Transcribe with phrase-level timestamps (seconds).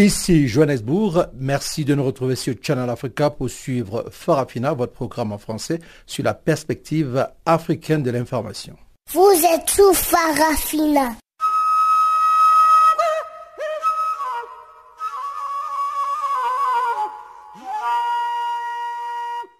[0.00, 5.36] Ici Johannesburg, merci de nous retrouver sur Channel Africa pour suivre Farafina, votre programme en
[5.36, 8.78] français sur la perspective africaine de l'information.
[9.12, 11.16] Vous êtes sous Farafina.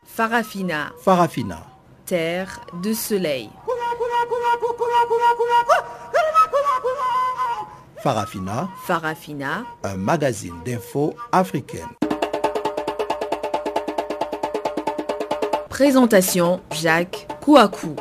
[0.06, 0.92] Farafina.
[1.04, 1.66] Farafina.
[2.06, 3.50] Terre de soleil.
[8.02, 8.68] Farafina.
[8.86, 9.64] Farafina.
[9.84, 11.88] Un magazine d'infos africaine.
[15.68, 17.96] Présentation Jacques Kouakou.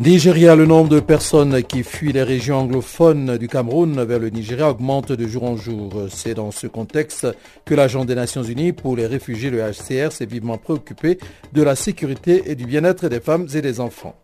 [0.00, 4.70] Nigeria, le nombre de personnes qui fuient les régions anglophones du Cameroun vers le Nigeria
[4.70, 6.06] augmente de jour en jour.
[6.08, 7.26] C'est dans ce contexte
[7.64, 11.18] que l'agent des Nations Unies pour les réfugiés, le HCR, s'est vivement préoccupé
[11.52, 14.14] de la sécurité et du bien-être des femmes et des enfants.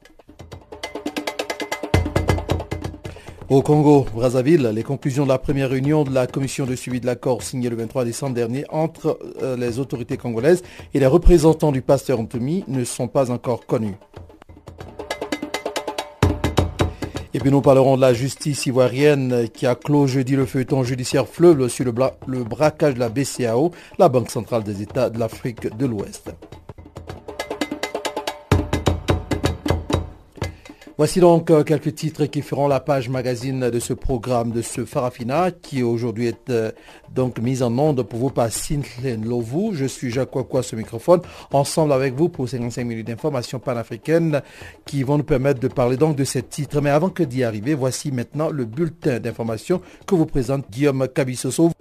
[3.48, 7.06] Au Congo, Brazzaville, les conclusions de la première réunion de la commission de suivi de
[7.06, 10.62] l'accord signé le 23 décembre dernier entre euh, les autorités congolaises
[10.94, 13.96] et les représentants du pasteur Antoumi ne sont pas encore connus.
[17.36, 21.26] Et puis nous parlerons de la justice ivoirienne qui a clos jeudi le feuilleton judiciaire
[21.26, 21.92] fleuve sur le,
[22.28, 26.32] le braquage de la BCAO, la Banque centrale des États de l'Afrique de l'Ouest.
[30.96, 34.84] Voici donc euh, quelques titres qui feront la page magazine de ce programme, de ce
[34.84, 36.70] Farafina, qui aujourd'hui est euh,
[37.12, 39.74] donc mise en onde pour vous par Cynthia Lovu.
[39.74, 41.20] Je suis Jacques Kwakwa, ce microphone,
[41.52, 44.40] ensemble avec vous pour 55 minutes d'informations panafricaines
[44.84, 46.80] qui vont nous permettre de parler donc de ces titres.
[46.80, 51.72] Mais avant que d'y arriver, voici maintenant le bulletin d'information que vous présente Guillaume Cabissoso.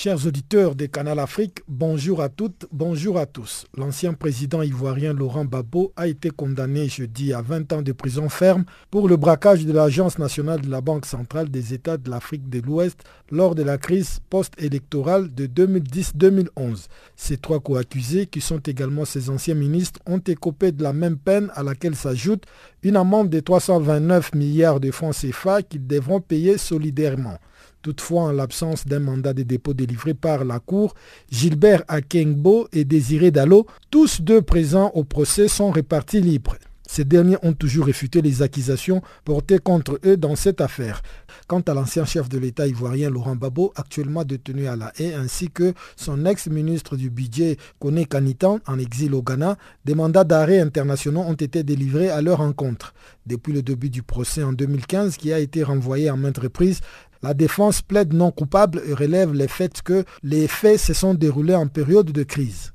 [0.00, 3.66] Chers auditeurs de Canal Afrique, bonjour à toutes, bonjour à tous.
[3.76, 8.64] L'ancien président ivoirien Laurent Gbagbo a été condamné jeudi à 20 ans de prison ferme
[8.92, 12.60] pour le braquage de l'Agence nationale de la Banque centrale des États de l'Afrique de
[12.60, 13.00] l'Ouest
[13.32, 16.86] lors de la crise post-électorale de 2010-2011.
[17.16, 21.50] Ces trois co-accusés, qui sont également ses anciens ministres, ont écopé de la même peine
[21.56, 22.44] à laquelle s'ajoute
[22.84, 27.38] une amende de 329 milliards de francs CFA qu'ils devront payer solidairement.
[27.82, 30.94] Toutefois, en l'absence d'un mandat de dépôt délivré par la Cour,
[31.30, 36.56] Gilbert Akengbo et Désiré Dallot, tous deux présents au procès, sont répartis libres.
[36.90, 41.02] Ces derniers ont toujours réfuté les accusations portées contre eux dans cette affaire.
[41.46, 45.50] Quant à l'ancien chef de l'État ivoirien Laurent Babo, actuellement détenu à la haie, ainsi
[45.50, 51.20] que son ex-ministre du budget Kone Kanitan, en exil au Ghana, des mandats d'arrêt internationaux
[51.20, 52.94] ont été délivrés à leur encontre.
[53.26, 56.80] Depuis le début du procès en 2015, qui a été renvoyé en maintes reprises,
[57.22, 61.54] la défense plaide non coupable et relève le fait que les faits se sont déroulés
[61.54, 62.72] en période de crise.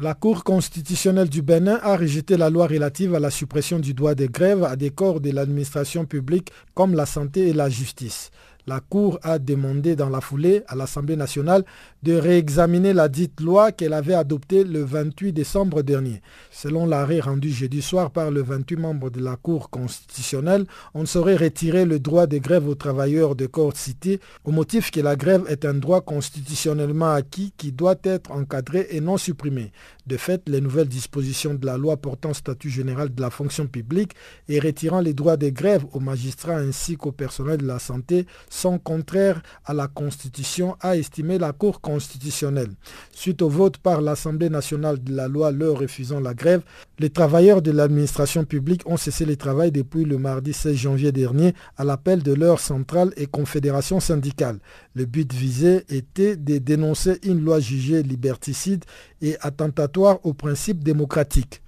[0.00, 4.16] La Cour constitutionnelle du Bénin a rejeté la loi relative à la suppression du droit
[4.16, 8.32] de grève à des corps de l'administration publique comme la santé et la justice.
[8.66, 11.64] La Cour a demandé dans la foulée à l'Assemblée nationale
[12.02, 16.22] de réexaminer la dite loi qu'elle avait adoptée le 28 décembre dernier.
[16.50, 20.64] Selon l'arrêt rendu jeudi soir par le 28 membres de la Cour constitutionnelle,
[20.94, 24.90] on ne saurait retirer le droit de grève aux travailleurs de corps cités au motif
[24.90, 29.72] que la grève est un droit constitutionnellement acquis qui doit être encadré et non supprimé.
[30.06, 34.12] De fait, les nouvelles dispositions de la loi portant statut général de la fonction publique
[34.50, 38.78] et retirant les droits de grève aux magistrats ainsi qu'au personnel de la santé sont
[38.78, 42.72] contraires à la Constitution, a estimé la Cour constitutionnelle.
[43.12, 46.60] Suite au vote par l'Assemblée nationale de la loi leur refusant la grève,
[46.98, 51.54] les travailleurs de l'administration publique ont cessé le travail depuis le mardi 16 janvier dernier
[51.78, 54.58] à l'appel de leur centrale et confédération syndicale.
[54.94, 58.84] Le but visé était de dénoncer une loi jugée liberticide
[59.22, 59.93] et attentatoire
[60.24, 61.63] aux principes démocratiques.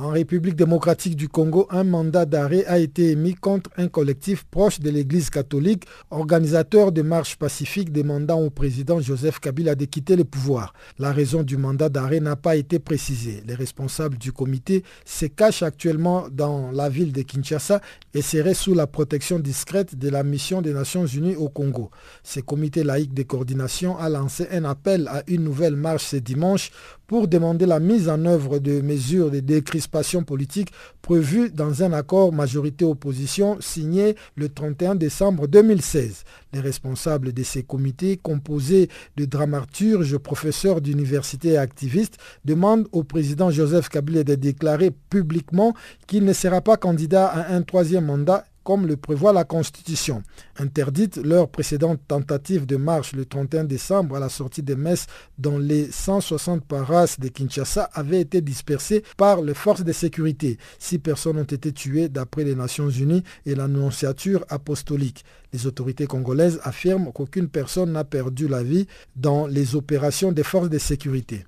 [0.00, 4.78] En République démocratique du Congo, un mandat d'arrêt a été émis contre un collectif proche
[4.78, 10.22] de l'Église catholique, organisateur de marches pacifiques demandant au président Joseph Kabila de quitter le
[10.22, 10.72] pouvoir.
[11.00, 13.42] La raison du mandat d'arrêt n'a pas été précisée.
[13.44, 17.80] Les responsables du comité se cachent actuellement dans la ville de Kinshasa
[18.14, 21.90] et seraient sous la protection discrète de la mission des Nations Unies au Congo.
[22.22, 26.70] Ce comité laïque de coordination a lancé un appel à une nouvelle marche ce dimanche
[27.08, 29.87] pour demander la mise en œuvre de mesures de décrispation
[30.26, 36.24] politique prévue dans un accord majorité-opposition signé le 31 décembre 2016.
[36.52, 43.50] Les responsables de ces comités, composés de dramaturges, professeurs d'université et activistes, demandent au président
[43.50, 45.74] Joseph Kabila de déclarer publiquement
[46.06, 50.22] qu'il ne sera pas candidat à un troisième mandat comme le prévoit la Constitution.
[50.58, 55.06] Interdite leur précédente tentative de marche le 31 décembre à la sortie des messes
[55.38, 60.58] dont les 160 paras de Kinshasa avaient été dispersés par les forces de sécurité.
[60.78, 65.24] Six personnes ont été tuées d'après les Nations Unies et l'annonciature apostolique.
[65.54, 68.86] Les autorités congolaises affirment qu'aucune personne n'a perdu la vie
[69.16, 71.46] dans les opérations des forces de sécurité.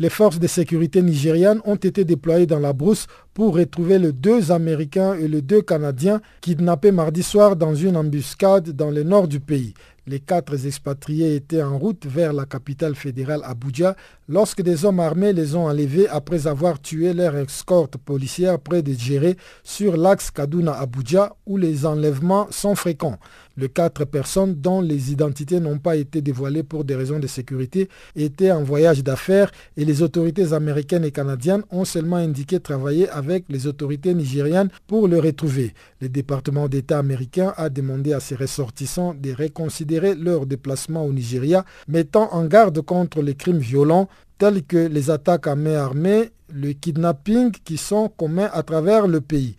[0.00, 4.52] Les forces de sécurité nigérianes ont été déployées dans la brousse pour retrouver les deux
[4.52, 9.40] Américains et les deux Canadiens kidnappés mardi soir dans une embuscade dans le nord du
[9.40, 9.74] pays.
[10.06, 13.96] Les quatre expatriés étaient en route vers la capitale fédérale Abuja
[14.28, 18.92] lorsque des hommes armés les ont enlevés après avoir tué leur escorte policière près de
[18.92, 23.18] Djéré sur l'axe Kaduna-Abuja où les enlèvements sont fréquents.
[23.56, 27.88] Les quatre personnes dont les identités n'ont pas été dévoilées pour des raisons de sécurité
[28.14, 33.46] étaient en voyage d'affaires et les autorités américaines et canadiennes ont seulement indiqué travailler avec
[33.48, 35.74] les autorités nigériennes pour le retrouver.
[36.00, 41.64] Le département d'État américain a demandé à ses ressortissants de reconsidérer leur déplacement au Nigeria,
[41.88, 44.08] mettant en garde contre les crimes violents
[44.38, 49.20] tels que les attaques à main armée, le kidnapping qui sont communs à travers le
[49.20, 49.56] pays.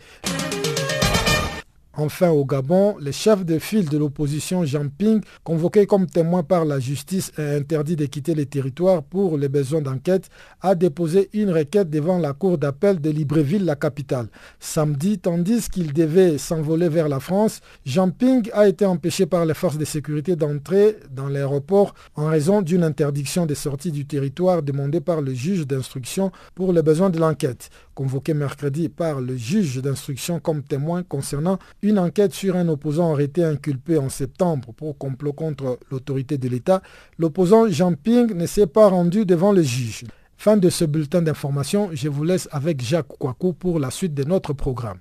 [2.01, 6.63] Enfin, au Gabon, le chef de file de l'opposition Jean Ping, convoqué comme témoin par
[6.63, 10.29] la justice et interdit de quitter le territoire pour les besoins d'enquête,
[10.61, 14.29] a déposé une requête devant la cour d'appel de Libreville, la capitale.
[14.61, 19.53] Samedi, tandis qu'il devait s'envoler vers la France, Jean Ping a été empêché par les
[19.53, 25.01] forces de sécurité d'entrer dans l'aéroport en raison d'une interdiction de sortie du territoire demandée
[25.01, 27.69] par le juge d'instruction pour les besoins de l'enquête
[27.99, 33.43] convoqué mercredi par le juge d'instruction comme témoin concernant une enquête sur un opposant arrêté
[33.43, 36.81] inculpé en septembre pour complot contre l'autorité de l'État,
[37.17, 40.03] l'opposant Jean Ping ne s'est pas rendu devant le juge.
[40.37, 44.23] Fin de ce bulletin d'information, je vous laisse avec Jacques Kouakou pour la suite de
[44.23, 44.99] notre programme.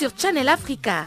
[0.00, 1.06] sur Channel Africa.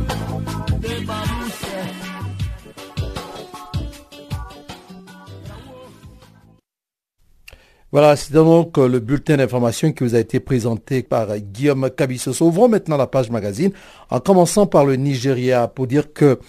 [7.91, 12.45] Voilà, c'est donc euh, le bulletin d'information qui vous a été présenté par Guillaume Cabissoso.
[12.45, 13.71] Ouvrons maintenant la page magazine
[14.09, 16.39] en commençant par le Nigeria pour dire que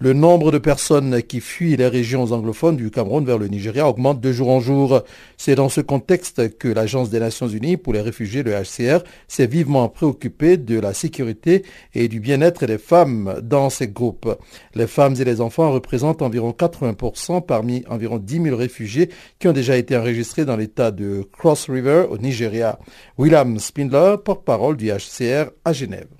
[0.00, 4.18] le nombre de personnes qui fuient les régions anglophones du Cameroun vers le Nigeria augmente
[4.18, 5.02] de jour en jour.
[5.36, 9.46] C'est dans ce contexte que l'Agence des Nations Unies pour les réfugiés, le HCR, s'est
[9.46, 14.38] vivement préoccupée de la sécurité et du bien-être des femmes dans ces groupes.
[14.74, 19.52] Les femmes et les enfants représentent environ 80% parmi environ 10 000 réfugiés qui ont
[19.52, 22.78] déjà été enregistrés dans l'état de Cross River au Nigeria.
[23.18, 26.19] William Spindler, porte-parole du HCR à Genève.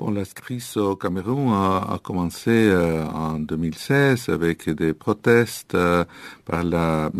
[0.00, 6.04] La crise au Cameroun a, commencé euh, en 2016 avec des protestes euh,
[6.44, 7.10] par la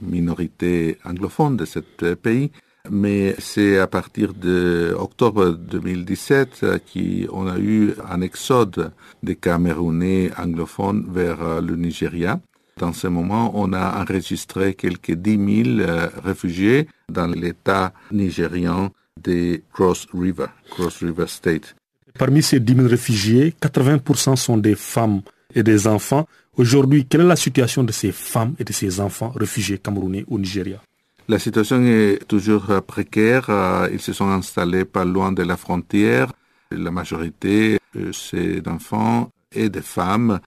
[0.00, 1.80] minorité anglophone de ce
[2.14, 2.50] pays.
[2.90, 10.30] Mais c'est à partir de octobre 2017 euh, qu'on a eu un exode des Camerounais
[10.38, 12.40] anglophones vers le Nigeria.
[12.78, 15.86] Dans ce moment, on a enregistré quelques 10 000
[16.24, 21.74] réfugiés dans l'État nigérian des Cross River, Cross River State.
[22.18, 25.22] Parmi ces 10 000 réfugiés, 80% sont des femmes
[25.54, 26.26] et des enfants.
[26.56, 30.38] Aujourd'hui, quelle est la situation de ces femmes et de ces enfants réfugiés camerounais au
[30.38, 30.80] Nigeria?
[31.28, 33.48] La situation est toujours précaire.
[33.92, 36.32] Ils se sont installés pas loin de la frontière.
[36.70, 40.40] La majorité, euh, c'est d'enfants et de femmes.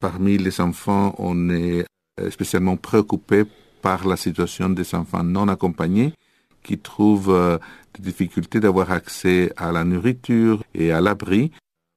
[0.00, 1.84] Parmi les enfants, on est
[2.30, 3.44] spécialement préoccupé
[3.82, 6.12] par la situation des enfants non accompagnés
[6.68, 7.58] qui trouvent
[7.94, 11.50] des difficultés d'avoir accès à la nourriture et à l'abri,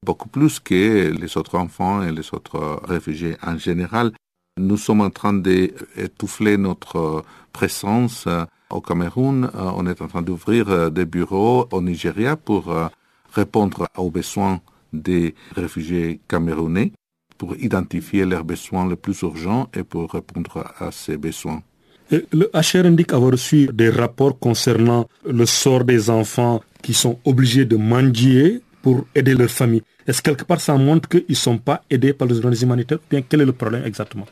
[0.05, 4.13] beaucoup plus que les autres enfants et les autres réfugiés en général.
[4.57, 8.29] Nous sommes en train d'étouffer notre présence
[8.69, 9.51] au Cameroun.
[9.53, 12.73] On est en train d'ouvrir des bureaux au Nigeria pour
[13.33, 14.61] répondre aux besoins
[14.93, 16.93] des réfugiés camerounais,
[17.37, 21.61] pour identifier leurs besoins les plus urgents et pour répondre à ces besoins.
[22.11, 27.65] Le HR indique avoir reçu des rapports concernant le sort des enfants qui sont obligés
[27.65, 29.83] de mendier pour aider leur famille.
[30.07, 33.21] Est-ce quelque part ça montre qu'ils ne sont pas aidés par les organismes humanitaires bien
[33.27, 34.25] quel est le problème exactement?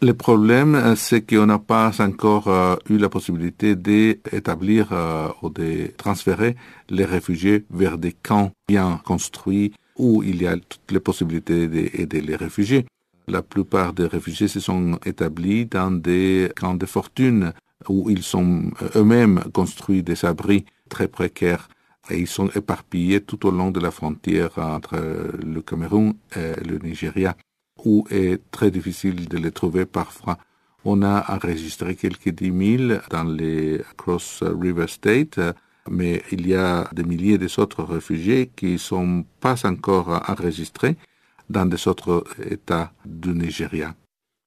[0.00, 5.50] Le problème, euh, c'est qu'on n'a pas encore euh, eu la possibilité d'établir euh, ou
[5.50, 6.54] de transférer
[6.88, 12.20] les réfugiés vers des camps bien construits où il y a toutes les possibilités d'aider
[12.20, 12.86] les réfugiés.
[13.28, 17.52] La plupart des réfugiés se sont établis dans des camps de fortune
[17.86, 21.68] où ils sont eux-mêmes construits des abris très précaires
[22.10, 24.96] et ils sont éparpillés tout au long de la frontière entre
[25.44, 27.36] le Cameroun et le Nigeria
[27.84, 30.38] où est très difficile de les trouver parfois.
[30.86, 35.38] On a enregistré quelques dix mille dans les Cross River State,
[35.90, 40.96] mais il y a des milliers d'autres réfugiés qui ne sont pas encore enregistrés
[41.48, 43.94] dans des autres États du Nigeria.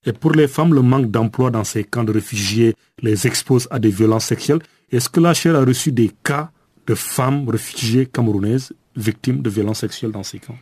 [0.05, 3.77] Et pour les femmes, le manque d'emploi dans ces camps de réfugiés les expose à
[3.77, 4.61] des violences sexuelles.
[4.91, 6.51] Est-ce que la chaire a reçu des cas
[6.87, 10.57] de femmes réfugiées camerounaises victimes de violences sexuelles dans ces camps?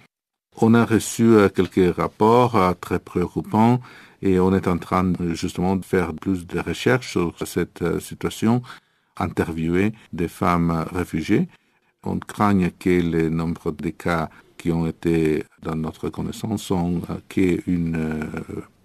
[0.61, 3.79] On a reçu euh, quelques rapports euh, très préoccupants
[4.21, 8.61] et on est en train justement de faire plus de recherches sur cette euh, situation,
[9.15, 11.47] interviewer des femmes réfugiées.
[12.03, 14.29] On craint que le nombre de cas
[14.59, 18.29] qui ont été dans notre connaissance sont qu'une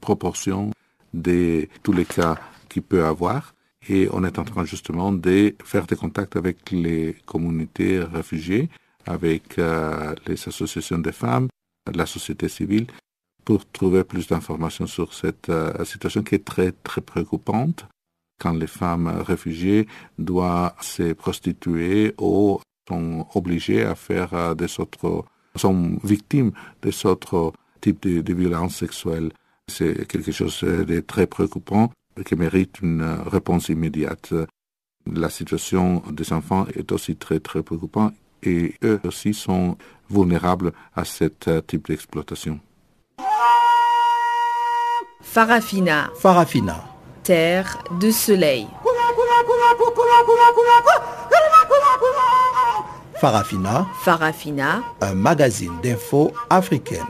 [0.01, 0.71] proportion
[1.13, 2.37] de tous les cas
[2.71, 3.55] qu'il peut avoir.
[3.89, 8.71] Et on est en train justement de faire des contacts avec les communautés réfugiées,
[9.05, 11.49] avec les associations de femmes,
[11.93, 12.87] la société civile
[13.45, 17.87] pour trouver plus d'informations sur cette euh, situation qui est très, très préoccupante
[18.41, 19.87] quand les femmes réfugiées
[20.19, 25.25] doivent se prostituer ou sont obligées à faire euh, des autres,
[25.57, 29.31] sont victimes des autres types de, de violences sexuelles.
[29.69, 31.91] C'est quelque chose de très préoccupant
[32.25, 34.35] qui mérite une réponse immédiate.
[35.11, 39.77] La situation des enfants est aussi très, très préoccupante et eux aussi sont
[40.11, 42.61] vulnérables à ce euh, type d'exploitation.
[45.23, 46.11] Farafina.
[46.21, 46.85] Farafina.
[47.23, 48.67] Terre de soleil.
[53.25, 53.87] Farafina.
[54.03, 54.83] Farafina.
[55.01, 57.07] Un magazine d'infos africaine.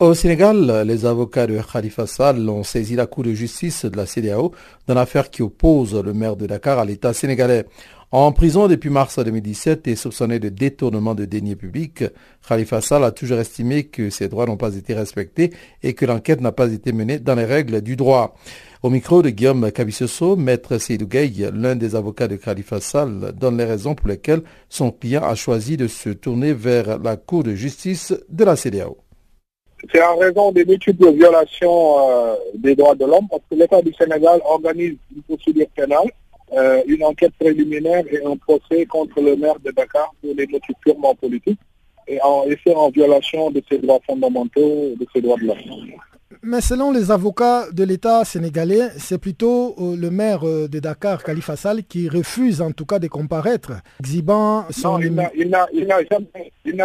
[0.00, 4.06] Au Sénégal, les avocats de Khalifa Sall ont saisi la Cour de justice de la
[4.06, 4.52] CDAO
[4.86, 7.66] dans l'affaire qui oppose le maire de Dakar à l'État sénégalais.
[8.12, 12.04] En prison depuis mars 2017 et soupçonné de détournement de deniers publics,
[12.48, 16.40] Khalifa Sall a toujours estimé que ses droits n'ont pas été respectés et que l'enquête
[16.40, 18.34] n'a pas été menée dans les règles du droit.
[18.82, 21.08] Au micro de Guillaume Kabissoso, maître Seydou
[21.54, 25.76] l'un des avocats de Khalifa Sall, donne les raisons pour lesquelles son client a choisi
[25.76, 28.98] de se tourner vers la Cour de justice de la CDAO.
[29.92, 33.92] C'est en raison des multiples violations euh, des droits de l'homme parce que l'État du
[33.94, 36.10] Sénégal organise une procédure pénale
[36.52, 40.76] euh, une enquête préliminaire et un procès contre le maire de Dakar pour des motifs
[40.80, 41.58] purement politiques
[42.06, 45.58] et, en, et en violation de ses droits fondamentaux, de ses droits de l'homme.
[46.42, 51.22] Mais selon les avocats de l'État sénégalais, c'est plutôt euh, le maire euh, de Dakar,
[51.22, 54.98] Khalifa Sall, qui refuse en tout cas de comparaître, exhibant son...
[54.98, 55.66] Non, il n'a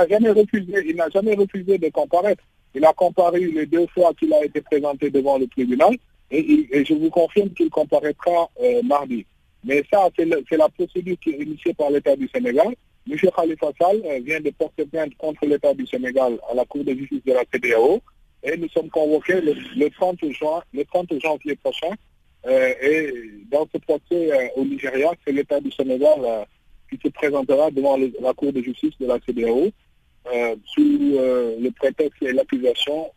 [0.07, 2.43] jamais, refusé, il n'a jamais refusé de comparaître.
[2.75, 5.97] Il a comparé les deux fois qu'il a été présenté devant le tribunal
[6.29, 8.47] et, je vous confirme qu'il comparaîtra
[8.83, 9.25] mardi.
[9.63, 12.73] Mais ça, c'est la procédure qui est initiée par l'État du Sénégal.
[13.09, 13.17] M.
[13.35, 16.93] Khalifa Sall euh, vient de porter plainte contre l'État du Sénégal à la Cour de
[16.93, 17.99] justice de la CDAO
[18.43, 21.91] et nous sommes convoqués le, 30, juin, le 30 janvier prochain.
[22.47, 23.13] Euh, et
[23.51, 26.47] dans ce procès euh, au Nigeria, c'est l'État du Sénégal
[26.89, 29.69] qui se présentera devant la Cour de justice de la CDAO
[30.65, 33.09] sous le prétexte et l'accusation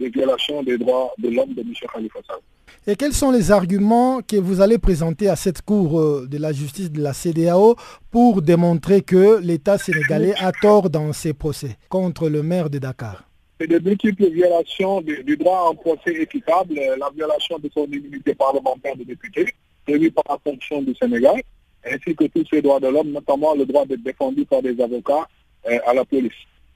[0.00, 1.72] des violations des droits de l'homme de M.
[1.92, 2.40] Khalifa Sall.
[2.88, 6.52] Et quels sont les arguments que vous allez présenter à cette Cour euh, de la
[6.52, 7.74] justice de la CDAO
[8.12, 13.24] pour démontrer que l'État sénégalais a tort dans ses procès contre le maire de Dakar?
[13.58, 17.86] C'est de multiples violations du, droit à un procès équitable, euh, la violation de son
[17.86, 19.46] immunité parlementaire de député,
[19.84, 21.40] prévue par la fonction du Sénégal,
[21.84, 25.26] ainsi que tous ces droits de l'homme, notamment le droit d'être défendu par des avocats
[25.70, 26.32] euh, à la police.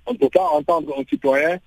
[0.07, 1.59] En tout cas, entendre un citoyen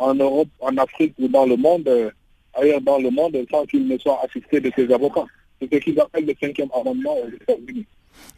[0.00, 2.10] en Europe, en Afrique ou dans le monde
[2.58, 5.26] ailleurs dans le monde sans qu'il ne soit assisté de ses avocats.
[5.60, 7.86] C'est ce qu'ils appellent le cinquième amendement aux États-Unis.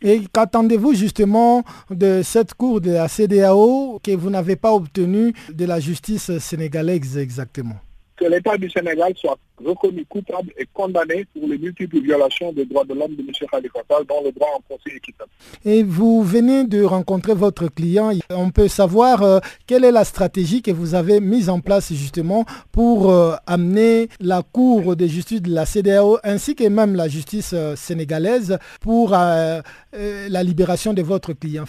[0.02, 5.64] Et qu'attendez-vous justement de cette cour de la CDAO que vous n'avez pas obtenue de
[5.64, 7.76] la justice sénégalaise exactement?
[8.20, 12.84] Que l'État du Sénégal soit reconnu coupable et condamné pour les multiples violations des droits
[12.84, 13.30] de l'homme de M.
[13.50, 15.30] Khalifa Sall dans le droit en procès équitable.
[15.64, 18.10] Et vous venez de rencontrer votre client.
[18.28, 22.44] On peut savoir euh, quelle est la stratégie que vous avez mise en place justement
[22.72, 27.52] pour euh, amener la Cour de justice de la CDAO ainsi que même la justice
[27.54, 29.62] euh, sénégalaise pour la
[30.42, 31.64] libération de votre client?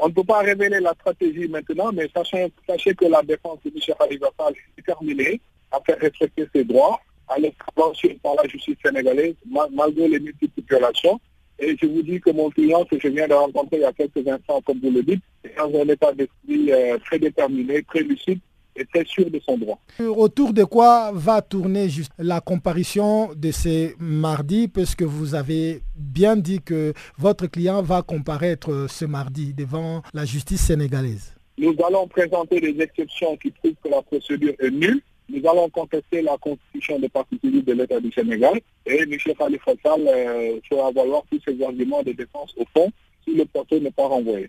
[0.00, 3.70] on ne peut pas révéler la stratégie maintenant, mais sachez, sachez que la défense de
[3.70, 3.94] M.
[3.98, 5.40] Khalifa Sall est terminée
[5.72, 9.34] à faire respecter ses droits à l'extravention par la justice sénégalaise,
[9.72, 11.20] malgré les multiples violations.
[11.58, 13.92] Et je vous dis que mon client, que je viens de rencontrer il y a
[13.92, 18.00] quelques instants, comme vous le dites, est dans un état d'esprit euh, très déterminé, très
[18.00, 18.40] lucide
[18.76, 19.78] et très sûr de son droit.
[19.98, 26.36] Autour de quoi va tourner juste la comparution de ces mardis, puisque vous avez bien
[26.36, 31.34] dit que votre client va comparaître ce mardi devant la justice sénégalaise?
[31.56, 36.22] Nous allons présenter des exceptions qui prouvent que la procédure est nulle nous allons contester
[36.22, 39.10] la constitution des partis de l'État du Sénégal et M.
[39.38, 42.90] Khalifa Sall euh, fera valoir tous ses arguments de défense au fond
[43.24, 44.48] si le porteur n'est pas renvoyé.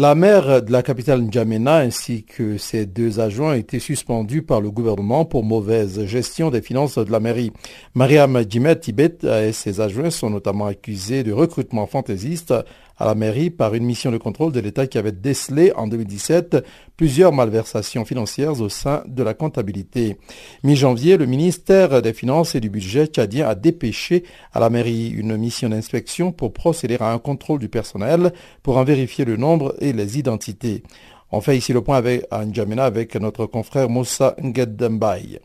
[0.00, 4.60] La maire de la capitale N'Djamena ainsi que ses deux adjoints ont été suspendus par
[4.60, 7.50] le gouvernement pour mauvaise gestion des finances de la mairie.
[7.96, 12.54] Mariam Djimet Tibet et ses adjoints sont notamment accusés de recrutement fantaisiste
[12.98, 16.64] à la mairie par une mission de contrôle de l'État qui avait décelé en 2017
[16.96, 20.16] plusieurs malversations financières au sein de la comptabilité.
[20.64, 25.36] Mi-janvier, le ministère des Finances et du Budget tchadien a dépêché à la mairie une
[25.36, 28.32] mission d'inspection pour procéder à un contrôle du personnel
[28.64, 30.82] pour en vérifier le nombre et les identités.
[31.30, 35.40] On fait ici le point avec N'Djamena avec notre confrère Moussa Ngedembaye.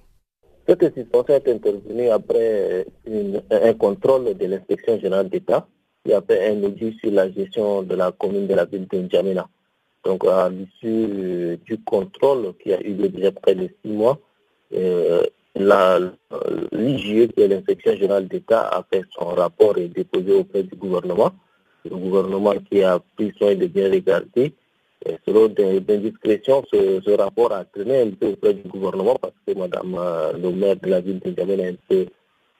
[0.67, 2.85] Cette suspension est intervenue après
[3.51, 5.67] un contrôle de l'inspection générale d'État
[6.05, 8.97] qui a fait un audit sur la gestion de la commune de la ville de
[8.97, 9.47] N'Djamena.
[10.03, 14.19] Donc, à l'issue du contrôle qui a eu lieu déjà près de six mois,
[14.73, 15.23] euh,
[15.55, 21.31] l'IGE, qui est l'inspection générale d'État, a fait son rapport et déposé auprès du gouvernement.
[21.85, 24.53] Le gouvernement qui a pris soin de bien regarder.
[25.05, 29.53] Et selon des, indiscrétions, ce, rapport a traîné un peu auprès du gouvernement parce que
[29.53, 31.71] Madame euh, le maire de la ville de N'Djamena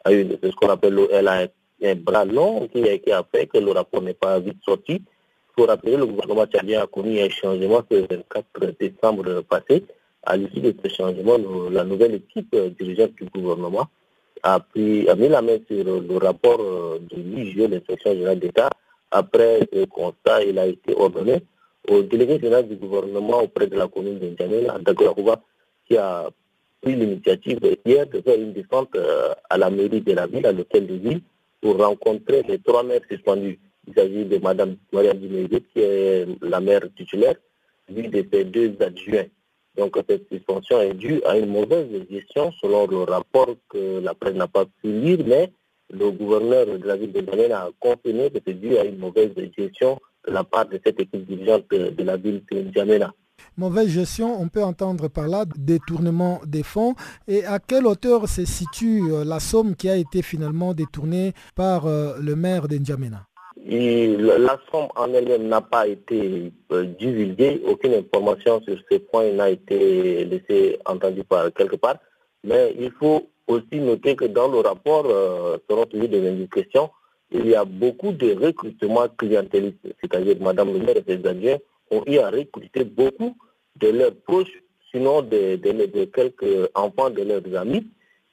[0.03, 1.47] a, eu ce qu'on appelle l'OLA
[1.83, 4.93] un bras long qui, a fait que le rapport n'est pas vite sorti.
[4.95, 5.01] Il
[5.55, 9.85] faut rappeler, le gouvernement tchadien a connu un changement le 24 décembre passé.
[10.23, 11.37] À l'issue de ce changement,
[11.69, 13.87] la nouvelle équipe dirigeante du gouvernement
[14.41, 18.69] a, a mis la main sur le rapport euh, de l'IGE, l'inspection générale d'État.
[19.15, 21.43] Après ce constat, il a été ordonné
[21.87, 24.79] au délégué général du gouvernement auprès de la commune de N'Djamena,
[25.85, 26.31] qui a
[26.81, 30.51] pris l'initiative hier de faire une descente euh, à la mairie de la ville, à
[30.51, 31.21] l'hôtel de ville,
[31.61, 33.59] pour rencontrer les trois maires suspendus.
[33.87, 37.35] Il s'agit de Mme Maria Dimézé, qui est la maire titulaire,
[37.89, 39.27] lui de ses deux adjoints.
[39.77, 44.33] Donc cette suspension est due à une mauvaise gestion selon le rapport que la presse
[44.33, 45.51] n'a pas pu lire, mais
[45.89, 49.31] le gouverneur de la ville de Benin a confirmé que c'est dû à une mauvaise
[49.57, 53.13] gestion de la part de cette équipe dirigeante de la ville de N'Djamena.
[53.57, 56.95] Mauvaise gestion, on peut entendre par là détournement des fonds.
[57.27, 61.85] Et à quelle hauteur se situe euh, la somme qui a été finalement détournée par
[61.85, 63.27] euh, le maire d'Injamena
[63.65, 69.49] la somme en elle-même n'a pas été euh, divulguée, aucune information sur ce point n'a
[69.49, 71.97] été laissée entendue par quelque part.
[72.43, 75.05] Mais il faut aussi noter que dans le rapport,
[75.69, 76.89] selon toujours des indications,
[77.31, 81.57] il y a beaucoup de recrutements clientélistes, c'est-à-dire Madame le maire et ses adjoints
[81.91, 83.35] ont eu à recruter beaucoup
[83.79, 85.55] de leurs proches, sinon de,
[86.05, 87.87] quelques enfants de leurs amis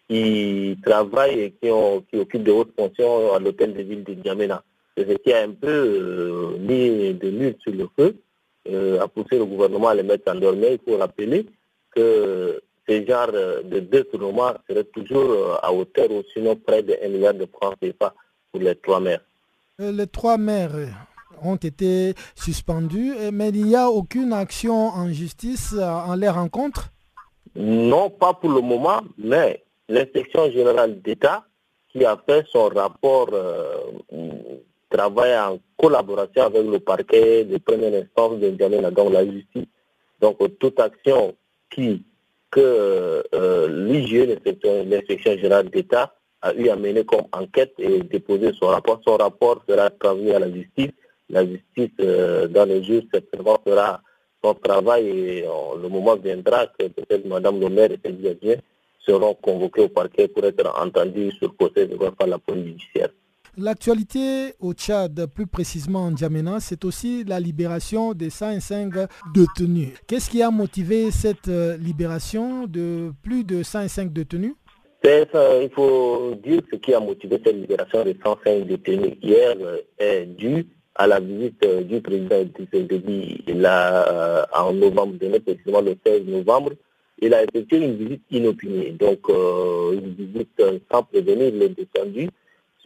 [0.08, 4.16] qui travaillent et qui, ont, qui occupent de hautes fonctions à l'hôtel de ville de
[4.22, 4.62] Djamena.
[4.96, 8.16] C'est ce qui a un peu euh, mis de l'huile sur le feu,
[8.68, 10.72] euh, a poussé le gouvernement à les mettre en dormir.
[10.72, 11.46] Il faut rappeler
[11.94, 13.30] que ce genre
[13.64, 17.76] de détournement serait toujours euh, à hauteur ou sinon près de 1 milliard de francs
[17.80, 18.12] CFA
[18.50, 19.24] pour les trois maires.
[19.78, 20.72] Les trois maires,
[21.42, 26.90] ont été suspendus, mais il n'y a aucune action en justice en les rencontres
[27.56, 31.44] Non, pas pour le moment, mais l'inspection générale d'État
[31.88, 33.78] qui a fait son rapport euh,
[34.90, 38.50] travaille en collaboration avec le parquet de première instance de
[38.90, 39.66] donc la justice.
[40.20, 41.34] Donc toute action
[41.70, 42.04] qui
[42.50, 44.26] que euh, l'IGE,
[44.86, 49.00] l'inspection générale d'État, a eu à mener comme enquête et déposer son rapport.
[49.04, 50.90] Son rapport sera transmis à la justice
[51.30, 54.02] la justice euh, dans les jours certainement sera
[54.42, 55.44] son travail et
[55.80, 58.58] le moment viendra que peut-être Mme le maire et ses
[58.98, 61.86] seront convoqués au parquet pour être entendus sur le procès
[62.18, 63.10] par la police judiciaire.
[63.58, 68.92] L'actualité au Tchad, plus précisément en Djamena, c'est aussi la libération des 105
[69.34, 69.88] détenus.
[70.06, 74.54] Qu'est-ce qui a motivé cette euh, libération de plus de 105 détenus?
[75.02, 80.26] Il faut dire ce qui a motivé cette libération des 105 détenus hier euh, est
[80.26, 83.44] dû à la visite euh, du président Tshisekedi
[84.54, 86.72] en novembre dernier, précisément le 16 novembre.
[87.18, 92.30] Il a effectué une visite inopinée, donc une visite sans prévenir les détendus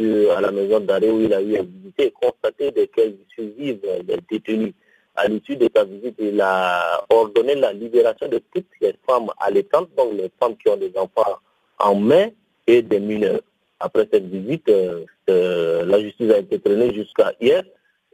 [0.00, 4.18] à la maison d'arrêt où il a eu à visiter et constater desquels survivent les
[4.30, 4.72] détenus.
[5.16, 9.88] À l'issue de sa visite, il a ordonné la libération de toutes les femmes allaitantes,
[9.96, 11.38] donc les femmes qui ont des enfants
[11.78, 12.30] en main
[12.66, 13.40] et des mineurs.
[13.78, 17.62] Après cette visite, euh, euh, la justice a été traînée jusqu'à hier.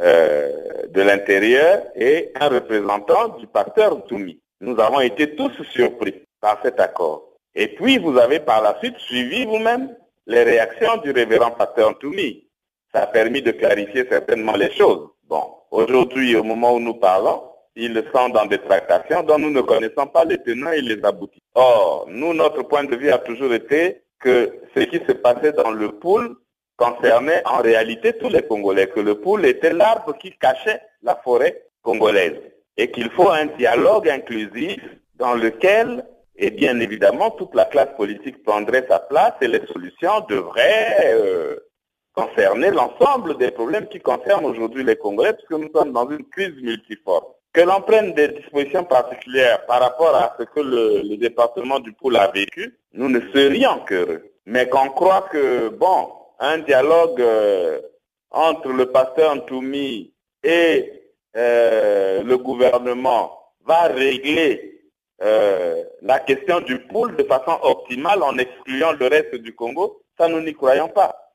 [0.00, 4.40] euh, de l'Intérieur et un représentant du pasteur Toumi.
[4.60, 7.28] Nous avons été tous surpris par cet accord.
[7.54, 9.94] Et puis, vous avez par la suite suivi vous-même
[10.26, 12.46] les réactions du révérend pasteur Toumi.
[12.92, 15.08] Ça a permis de clarifier certainement les choses.
[15.28, 17.42] Bon, Aujourd'hui, au moment où nous parlons,
[17.74, 21.42] ils sont dans des tractations dont nous ne connaissons pas les tenants et les aboutis.
[21.54, 25.70] Or, nous, notre point de vue a toujours été que ce qui se passait dans
[25.70, 26.36] le pool
[26.76, 31.64] concernait en réalité tous les Congolais, que le pool était l'arbre qui cachait la forêt
[31.82, 32.40] congolaise
[32.76, 34.80] et qu'il faut un dialogue inclusif
[35.14, 36.04] dans lequel,
[36.36, 41.56] et bien évidemment, toute la classe politique prendrait sa place et les solutions devraient euh,
[42.16, 46.54] concerner l'ensemble des problèmes qui concernent aujourd'hui les Congolais, puisque nous sommes dans une crise
[46.62, 47.26] multiforme.
[47.52, 52.16] Que l'on prenne des dispositions particulières par rapport à ce que le, département du Poule
[52.16, 54.32] a vécu, nous ne serions qu'heureux.
[54.46, 57.80] Mais qu'on croit que, bon, un dialogue euh,
[58.30, 60.92] entre le pasteur Ntoumi et
[61.36, 64.80] euh, le gouvernement va régler
[65.22, 70.28] euh, la question du pool de façon optimale en excluant le reste du Congo, ça
[70.28, 71.25] nous n'y croyons pas.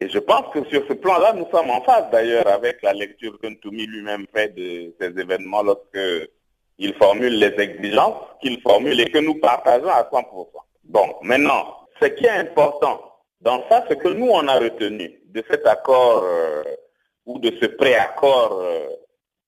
[0.00, 3.38] Et je pense que sur ce plan-là, nous sommes en phase d'ailleurs avec la lecture
[3.38, 6.30] que Ntoumi lui-même fait de ces événements lorsque
[6.78, 10.24] il formule les exigences qu'il formule et que nous partageons à 100%.
[10.84, 13.02] Bon, maintenant, ce qui est important
[13.40, 16.62] dans ça, c'est que nous, on a retenu de cet accord euh,
[17.26, 18.88] ou de ce préaccord euh,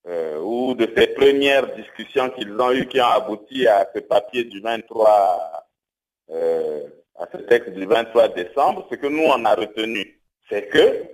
[0.08, 4.44] euh, ou de ces premières discussions qu'ils ont eues qui ont abouti à ce papier
[4.44, 5.66] du 23,
[6.30, 10.21] à ce texte du 23 décembre, ce que nous, on a retenu
[10.52, 11.04] c'est que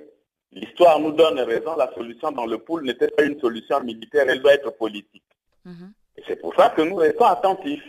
[0.52, 4.42] l'histoire nous donne raison, la solution dans le pool n'était pas une solution militaire, elle
[4.42, 5.22] doit être politique.
[5.64, 5.92] Mhm.
[6.16, 7.84] Et c'est pour ça que nous restons attentifs.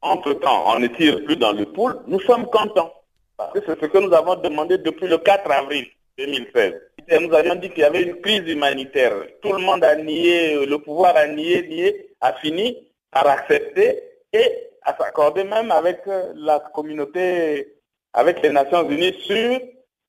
[0.00, 2.92] Entre-temps, on ne tire plus dans le pool, nous sommes contents.
[3.36, 5.86] Parce que c'est ce que nous avons demandé depuis le 4 avril
[6.18, 6.74] 2016.
[7.08, 9.12] Et nous avions dit qu'il y avait une crise humanitaire.
[9.40, 12.76] Tout le monde a nié, le pouvoir a nié, nié, a fini
[13.10, 17.74] par accepter et à s'accorder même avec euh, la communauté,
[18.12, 19.60] avec les Nations Unies sur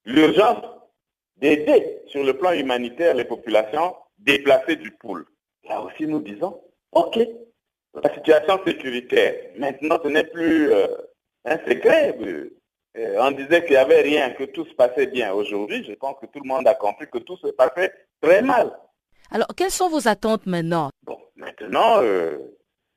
[0.06, 0.64] l'urgence
[1.40, 5.26] d'aider sur le plan humanitaire les populations déplacées du pôle.
[5.68, 7.20] Là aussi, nous disons, OK,
[8.04, 10.88] la situation sécuritaire, maintenant, ce n'est plus euh,
[11.46, 12.18] un secret.
[12.98, 15.34] Euh, on disait qu'il n'y avait rien, que tout se passait bien.
[15.34, 18.72] Aujourd'hui, je pense que tout le monde a compris que tout se passait très mal.
[19.32, 20.90] Alors, quelles sont vos attentes maintenant?
[21.04, 22.38] Bon, maintenant, euh,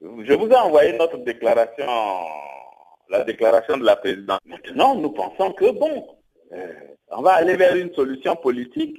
[0.00, 1.86] je vous ai envoyé notre déclaration
[3.12, 4.40] la déclaration de la présidente.
[4.46, 6.04] Maintenant, nous pensons que, bon,
[6.52, 6.72] euh,
[7.08, 8.96] on va aller vers une solution politique.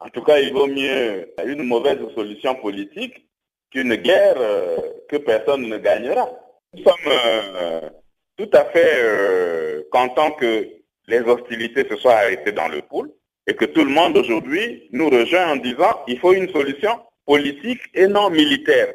[0.00, 3.26] En tout cas, il vaut mieux une mauvaise solution politique
[3.70, 4.76] qu'une guerre euh,
[5.08, 6.28] que personne ne gagnera.
[6.72, 7.90] Nous sommes euh,
[8.36, 10.68] tout à fait contents que
[11.06, 13.10] les hostilités se soient arrêtées dans le pool
[13.46, 17.82] et que tout le monde aujourd'hui nous rejoint en disant qu'il faut une solution politique
[17.94, 18.94] et non militaire.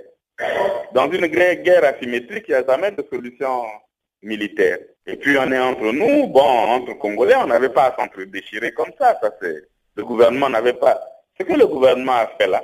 [0.93, 3.63] Dans une guerre asymétrique, il n'y a jamais de solution
[4.21, 4.79] militaire.
[5.11, 8.91] Et puis on est entre nous, bon, entre Congolais, on n'avait pas à s'entre-déchirer comme
[8.99, 9.17] ça.
[9.19, 9.31] ça
[9.95, 11.01] le gouvernement n'avait pas.
[11.39, 12.63] Ce que le gouvernement a fait là,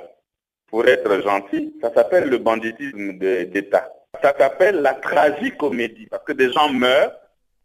[0.68, 3.92] pour être gentil, ça s'appelle le banditisme d'État.
[4.22, 7.12] Ça s'appelle la tragicomédie, parce que des gens meurent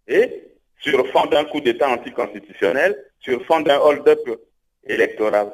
[0.07, 0.47] et
[0.79, 4.19] sur fond d'un coup d'État anticonstitutionnel, sur fond d'un hold-up
[4.87, 5.51] électoral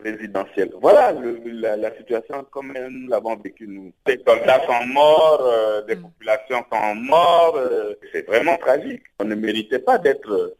[0.00, 0.70] présidentiel.
[0.80, 3.92] Voilà la, situation comme nous l'avons vécu nous.
[4.06, 6.02] Des soldats sont morts, euh, des mm.
[6.02, 7.56] populations sont mortes.
[7.56, 9.02] Euh, c'est vraiment tragique.
[9.18, 10.56] On ne méritait pas d'être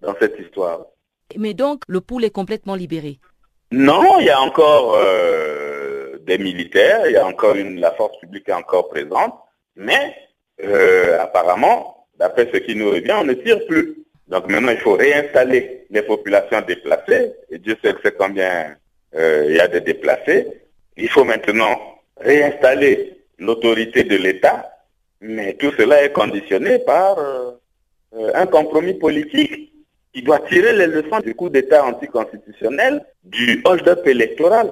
[0.00, 0.86] dans cette histoire.
[1.36, 3.18] Mais donc, le pool est complètement libéré
[3.72, 8.18] Non, il y a encore euh, des militaires, il y a encore une, la force
[8.18, 9.34] publique est encore présente,
[9.76, 10.14] mais
[11.18, 14.04] apparemment, d'après ce qui nous revient, on ne tire plus.
[14.28, 18.76] Donc maintenant, il faut réinstaller les populations déplacées, et Dieu sait que c'est combien
[19.16, 20.46] il y a des déplacés.
[20.96, 21.78] Il faut maintenant
[22.16, 24.70] réinstaller l'autorité de l'État,
[25.20, 27.50] mais tout cela est conditionné par euh,
[28.16, 29.72] euh, un compromis politique
[30.12, 34.70] qui doit tirer les leçons du coup d'État anticonstitutionnel, du hold-up électoral.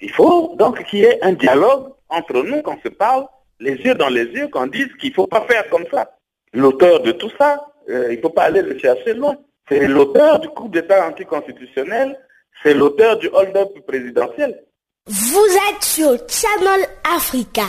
[0.00, 3.26] Il faut donc qu'il y ait un dialogue entre nous, qu'on se parle
[3.58, 6.16] les yeux dans les yeux, qu'on dise qu'il ne faut pas faire comme ça.
[6.52, 9.36] L'auteur de tout ça, il ne faut pas aller le chercher loin.
[9.68, 12.16] C'est l'auteur du coup d'État anticonstitutionnel
[12.62, 14.64] c'est l'auteur du hold-up présidentiel.
[15.06, 17.66] Vous êtes sur Channel Africa.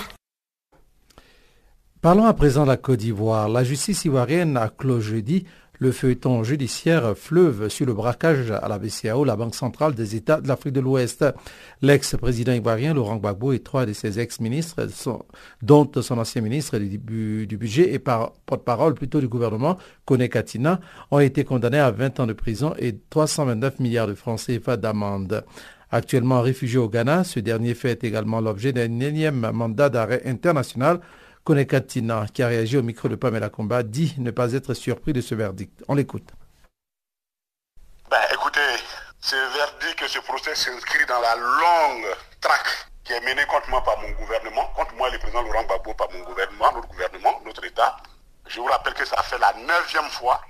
[2.02, 3.50] Parlons à présent de la Côte d'Ivoire.
[3.50, 5.46] La justice ivoirienne a clos jeudi
[5.80, 10.42] le feuilleton judiciaire fleuve sur le braquage à la BCAO, la Banque centrale des États
[10.42, 11.26] de l'Afrique de l'Ouest.
[11.82, 14.88] L'ex-président ivoirien Laurent Gbagbo et trois de ses ex-ministres,
[15.62, 16.98] dont son ancien ministre du,
[17.58, 20.80] budget et porte-parole plutôt du gouvernement, Kone Katina,
[21.12, 25.44] ont été condamnés à 20 ans de prison et 329 milliards de francs CFA d'amende.
[25.92, 31.00] Actuellement réfugié au Ghana, ce dernier fait également l'objet d'un énième mandat d'arrêt international
[31.46, 35.22] Konekatina, qui a réagi au micro de Pamela Combat, dit ne pas être surpris de
[35.22, 35.84] ce verdict.
[35.88, 36.28] On l'écoute.
[38.10, 38.60] Ben, écoutez,
[39.22, 44.00] ce verdict, ce procès s'inscrit dans la longue traque qui est menée contre moi par
[44.00, 47.96] mon gouvernement, contre moi, le président Laurent Gbagbo, par mon gouvernement, notre gouvernement, notre État.
[48.48, 50.42] Je vous rappelle que ça fait la neuvième fois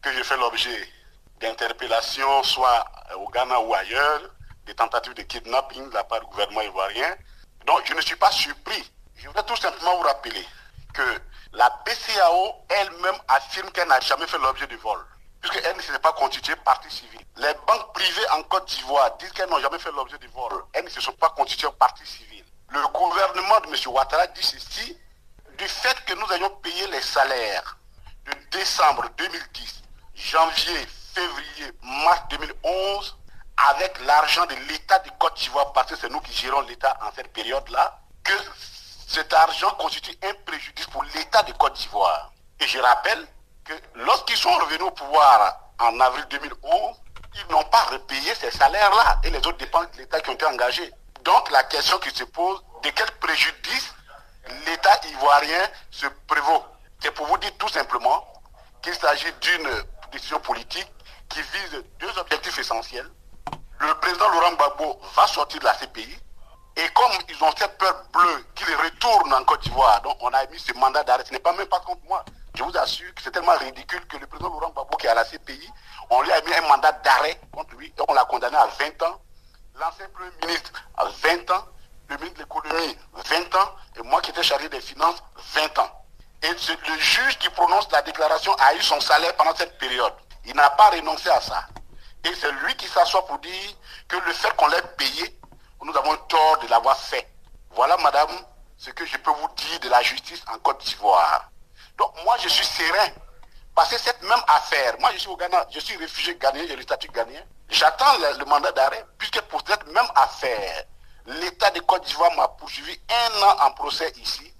[0.00, 0.88] que j'ai fait l'objet
[1.40, 2.86] d'interpellations, soit
[3.18, 4.22] au Ghana ou ailleurs,
[4.64, 7.14] des tentatives de kidnapping de la part du gouvernement ivoirien.
[7.66, 10.46] Donc je ne suis pas surpris je voudrais tout simplement vous rappeler
[10.94, 11.20] que
[11.52, 14.98] la BCAO elle-même affirme qu'elle n'a jamais fait l'objet de vol,
[15.40, 17.20] puisqu'elle ne s'est pas constituée partie civile.
[17.36, 20.64] Les banques privées en Côte d'Ivoire disent qu'elles n'ont jamais fait l'objet de vol.
[20.72, 22.44] Elles ne se sont pas constituées partie civile.
[22.70, 23.74] Le gouvernement de M.
[23.86, 24.98] Ouattara dit ceci,
[25.56, 27.76] du fait que nous ayons payé les salaires
[28.26, 29.82] de décembre 2010,
[30.14, 33.16] janvier, février, mars 2011,
[33.70, 37.10] avec l'argent de l'État de Côte d'Ivoire, parce que c'est nous qui gérons l'État en
[37.14, 38.34] cette période-là, que
[39.08, 42.30] cet argent constitue un préjudice pour l'État de Côte d'Ivoire.
[42.60, 43.26] Et je rappelle
[43.64, 46.96] que lorsqu'ils sont revenus au pouvoir en avril 2011,
[47.34, 50.44] ils n'ont pas repayé ces salaires-là et les autres dépenses de l'État qui ont été
[50.44, 50.92] engagées.
[51.22, 53.94] Donc la question qui se pose, de quel préjudice
[54.66, 56.64] l'État ivoirien se prévaut?
[57.00, 58.26] C'est pour vous dire tout simplement
[58.82, 59.70] qu'il s'agit d'une
[60.12, 60.90] décision politique
[61.30, 63.10] qui vise deux objectifs essentiels.
[63.80, 66.18] Le président Laurent Gbagbo va sortir de la CPI
[66.78, 70.46] et comme ils ont cette peur bleue qu'ils retournent en Côte d'Ivoire, donc on a
[70.46, 71.24] mis ce mandat d'arrêt.
[71.26, 72.24] Ce n'est pas même pas contre moi.
[72.54, 75.14] Je vous assure que c'est tellement ridicule que le président Laurent Gbagbo qui est à
[75.14, 75.68] la CPI,
[76.10, 79.02] on lui a mis un mandat d'arrêt contre lui et on l'a condamné à 20
[79.02, 79.20] ans.
[79.74, 81.64] L'ancien Premier ministre à 20 ans,
[82.10, 85.22] le ministre de l'économie 20 ans et moi qui étais chargé des finances
[85.54, 86.04] 20 ans.
[86.42, 90.14] Et le juge qui prononce la déclaration a eu son salaire pendant cette période.
[90.44, 91.66] Il n'a pas renoncé à ça.
[92.24, 93.74] Et c'est lui qui s'assoit pour dire
[94.06, 95.37] que le fait qu'on l'ait payé
[95.84, 97.28] nous avons tort de l'avoir fait.
[97.70, 98.30] Voilà, madame,
[98.76, 101.50] ce que je peux vous dire de la justice en Côte d'Ivoire.
[101.96, 103.10] Donc, moi, je suis serein.
[103.74, 106.76] Parce que cette même affaire, moi, je suis au Ghana, je suis réfugié ghanéen, j'ai
[106.76, 107.42] le statut ghanéen.
[107.68, 110.84] J'attends le, mandat d'arrêt, puisque pour cette même affaire,
[111.26, 114.52] l'État de Côte d'Ivoire m'a poursuivi un an en procès ici.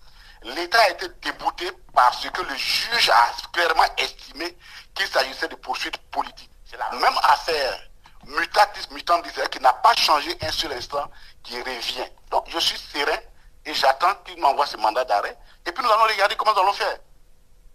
[0.42, 4.56] L'État a été débouté parce que le juge a clairement estimé
[4.94, 6.50] qu'il s'agissait de poursuites politiques.
[6.64, 7.87] C'est la même affaire
[8.28, 11.10] mutatis mutandis, qui n'a pas changé un seul instant,
[11.42, 12.08] qui revient.
[12.30, 13.18] Donc je suis serein
[13.64, 15.36] et j'attends qu'il m'envoie ce mandat d'arrêt.
[15.66, 16.98] Et puis nous allons regarder comment nous allons faire.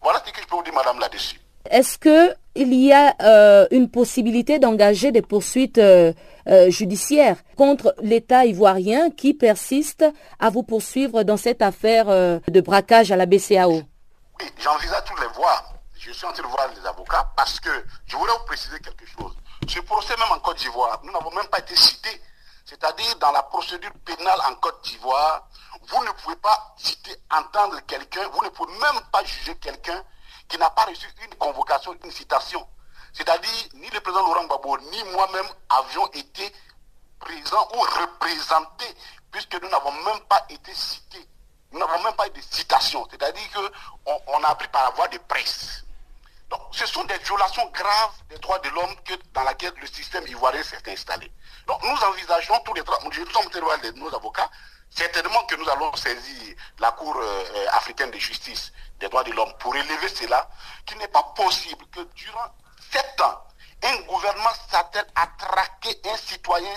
[0.02, 1.40] Voilà ce que je peux vous dire, madame, là-dessus.
[1.70, 6.12] Est-ce qu'il y a euh, une possibilité d'engager des poursuites euh,
[6.48, 10.06] euh, judiciaires contre l'État ivoirien qui persiste
[10.40, 13.82] à vous poursuivre dans cette affaire de braquage à la BCAO
[14.40, 15.64] Oui, j'envisage toutes les voies.
[15.98, 17.70] Je suis en train de voir les avocats parce que
[18.06, 19.34] je voudrais vous préciser quelque chose.
[19.68, 22.22] Ce procès, même en Côte d'Ivoire, nous n'avons même pas été cités.
[22.66, 25.48] C'est-à-dire, dans la procédure pénale en Côte d'Ivoire,
[25.88, 30.04] vous ne pouvez pas citer, entendre quelqu'un, vous ne pouvez même pas juger quelqu'un
[30.48, 32.68] qui n'a pas reçu une convocation, une citation.
[33.14, 36.54] C'est-à-dire, ni le président Laurent Gbagbo, ni moi-même avions été
[37.20, 38.96] présents ou représentés,
[39.32, 41.28] puisque nous n'avons même pas été cités.
[41.72, 43.08] Nous n'avons même pas eu de citation.
[43.10, 45.84] C'est-à-dire qu'on on a appris par la voie de presse.
[46.72, 48.96] Ce sont des violations graves des droits de l'homme
[49.34, 51.32] dans laquelle le système ivoirien s'est installé.
[51.68, 54.50] Donc, nous envisageons tous les trois, nous sommes de nos avocats,
[54.90, 59.54] certainement que nous allons saisir la Cour euh, africaine de justice des droits de l'homme
[59.60, 60.50] pour élever cela,
[60.86, 62.48] qu'il n'est pas possible que durant
[62.92, 63.42] sept ans,
[63.84, 66.74] un gouvernement s'attelle à traquer un citoyen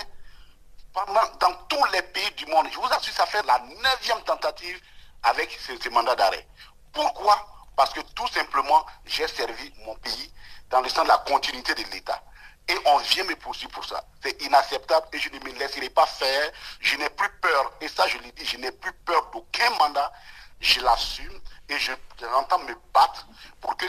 [0.93, 2.67] pendant, dans tous les pays du monde.
[2.71, 4.81] Je vous assure, ça fait la neuvième tentative
[5.23, 6.47] avec ce, mandat d'arrêt.
[6.91, 7.45] Pourquoi
[7.77, 10.33] Parce que tout simplement, j'ai servi mon pays
[10.71, 12.21] dans le sens de la continuité de l'État.
[12.67, 14.03] Et on vient me poursuivre pour ça.
[14.21, 16.51] C'est inacceptable et je ne me laisserai pas faire.
[16.79, 17.71] Je n'ai plus peur.
[17.79, 20.11] Et ça, je l'ai dit, je n'ai plus peur d'aucun mandat.
[20.59, 21.91] Je l'assume et je,
[22.35, 23.27] entends me battre
[23.61, 23.85] pour que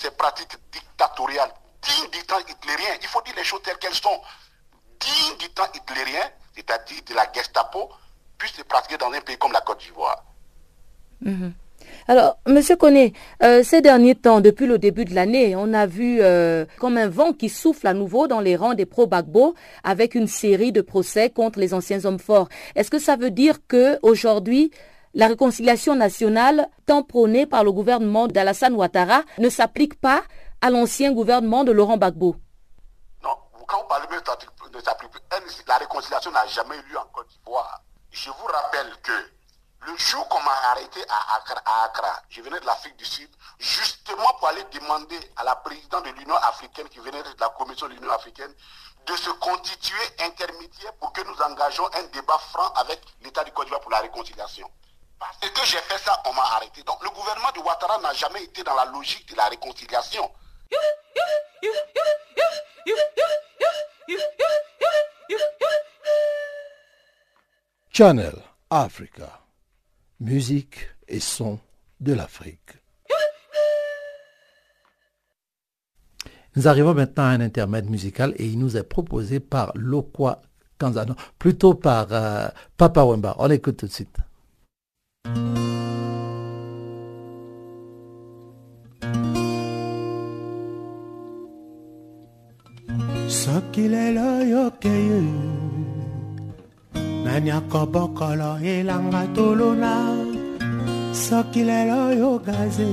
[0.00, 4.22] ces pratiques dictatoriales, dignes du temps hitlérien, il faut dire les choses telles qu'elles sont,
[5.00, 7.90] dignes du temps hitlérien, c'est-à-dire de la Gestapo,
[8.38, 10.22] puissent se pratiquer dans un pays comme la Côte d'Ivoire.
[11.20, 11.52] Mhm.
[12.06, 16.18] Alors, Monsieur Koné, euh, ces derniers temps, depuis le début de l'année, on a vu
[16.20, 20.26] euh, comme un vent qui souffle à nouveau dans les rangs des pro-Bagbo avec une
[20.26, 22.48] série de procès contre les anciens hommes forts.
[22.74, 24.70] Est-ce que ça veut dire que aujourd'hui,
[25.14, 30.22] la réconciliation nationale, tant prônée par le gouvernement d'Alassane Ouattara, ne s'applique pas
[30.60, 32.36] à l'ancien gouvernement de Laurent Gbagbo?
[33.22, 33.30] Non,
[33.66, 37.82] quand vous parlez de la réconciliation n'a jamais eu lieu en Côte d'Ivoire.
[38.10, 39.12] Je vous rappelle que
[39.86, 44.48] le jour qu'on m'a arrêté à Accra, je venais de l'Afrique du Sud, justement pour
[44.48, 48.10] aller demander à la présidente de l'Union africaine, qui venait de la Commission de l'Union
[48.10, 48.52] africaine,
[49.06, 53.66] de se constituer intermédiaire pour que nous engageons un débat franc avec l'État du Côte
[53.66, 54.70] d'Ivoire pour la réconciliation.
[55.18, 56.82] Parce que j'ai fait ça, on m'a arrêté.
[56.82, 60.30] Donc le gouvernement de Ouattara n'a jamais été dans la logique de la réconciliation.
[67.92, 68.34] Channel
[68.70, 69.43] Africa
[70.20, 71.58] musique et son
[72.00, 72.58] de l'Afrique.
[76.56, 80.40] Nous arrivons maintenant à un intermède musical et il nous est proposé par Lokwa
[80.78, 83.34] Kanzano, plutôt par euh, Papa Wemba.
[83.38, 84.16] On l'écoute tout de suite.
[97.24, 99.94] Nani akobokolo elanga tolona
[101.24, 102.90] soki lelo yo gaze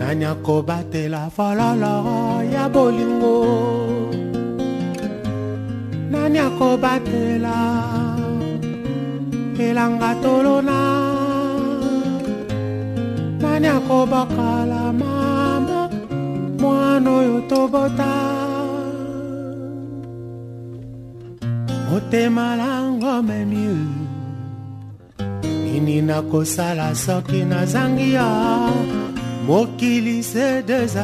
[0.00, 1.94] nani akobatela fololo
[2.54, 3.36] ya bolingo.
[6.12, 7.56] Nani akobatela
[9.66, 10.78] elanga tolona
[13.42, 15.80] nani akobakala mama
[16.60, 18.39] mwana oyo tobota
[21.90, 23.66] motema lango memi
[25.64, 28.28] nini nakosala soki nazangi ya
[29.46, 30.94] mokili se deux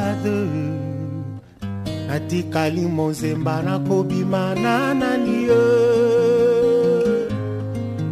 [2.07, 5.63] natikali mozemba nakobima na nani ye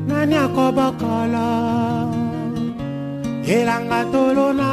[0.08, 1.48] nani akobokala
[3.48, 4.72] elanga tolona.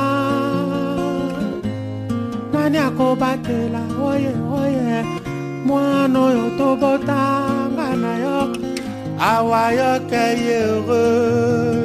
[2.52, 5.04] Nani akobatela oye oye.
[5.66, 6.50] Mwana oyo yo
[9.24, 11.81] Hawaï, accueille heureux.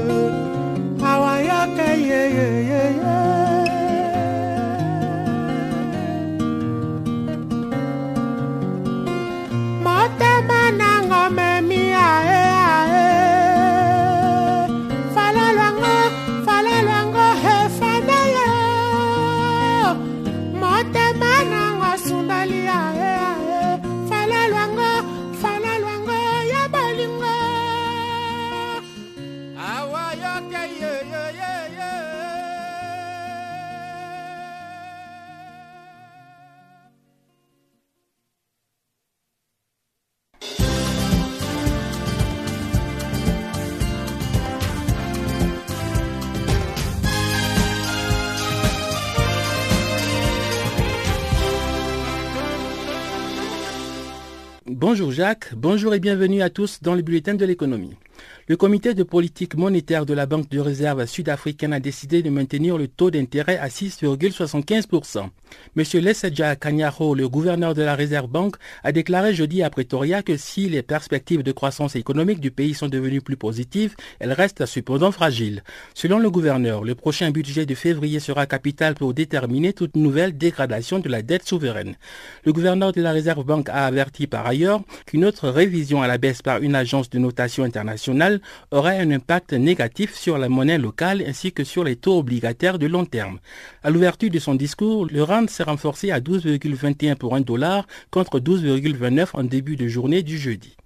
[54.90, 57.98] Bonjour Jacques, bonjour et bienvenue à tous dans le bulletin de l'économie.
[58.50, 62.78] Le comité de politique monétaire de la Banque de réserve sud-africaine a décidé de maintenir
[62.78, 65.28] le taux d'intérêt à 6,75%.
[65.76, 65.84] M.
[66.02, 70.70] Lesedja Kanyaro, le gouverneur de la Réserve Banque, a déclaré jeudi à Pretoria que si
[70.70, 75.62] les perspectives de croissance économique du pays sont devenues plus positives, elles restent cependant fragiles.
[75.94, 81.00] Selon le gouverneur, le prochain budget de février sera capital pour déterminer toute nouvelle dégradation
[81.00, 81.96] de la dette souveraine.
[82.46, 86.18] Le gouverneur de la Réserve Banque a averti par ailleurs qu'une autre révision à la
[86.18, 88.37] baisse par une agence de notation internationale
[88.72, 92.88] aurait un impact négatif sur la monnaie locale ainsi que sur les taux obligataires de
[92.88, 93.40] long terme.
[93.84, 98.40] À l'ouverture de son discours, le rand s'est renforcé à 12,21 pour un dollar contre
[98.40, 100.78] 12,29 en début de journée du jeudi.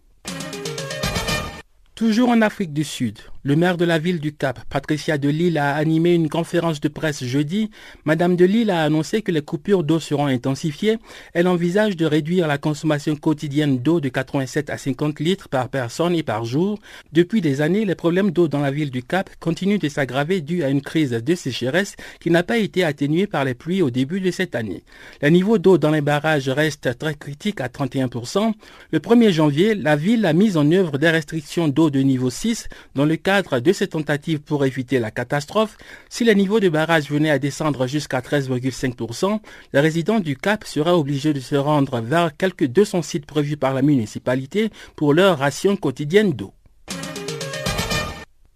[1.95, 5.74] Toujours en Afrique du Sud, le maire de la ville du Cap, Patricia Delille, a
[5.74, 7.72] animé une conférence de presse jeudi.
[8.06, 11.00] Madame Delille a annoncé que les coupures d'eau seront intensifiées.
[11.34, 16.14] Elle envisage de réduire la consommation quotidienne d'eau de 87 à 50 litres par personne
[16.14, 16.78] et par jour.
[17.14, 20.64] Depuis des années, les problèmes d'eau dans la ville du Cap continuent de s'aggraver dû
[20.64, 24.22] à une crise de sécheresse qui n'a pas été atténuée par les pluies au début
[24.22, 24.84] de cette année.
[25.22, 28.54] Le niveau d'eau dans les barrages reste très critique à 31%.
[28.92, 32.68] Le 1er janvier, la ville a mis en œuvre des restrictions d'eau de niveau 6
[32.94, 35.78] dans le cas de ces tentatives pour éviter la catastrophe,
[36.10, 39.40] si le niveau de barrage venait à descendre jusqu'à 13,5%,
[39.74, 43.74] les résidents du Cap seraient obligés de se rendre vers quelques 200 sites prévus par
[43.74, 46.54] la municipalité pour leur ration quotidienne d'eau.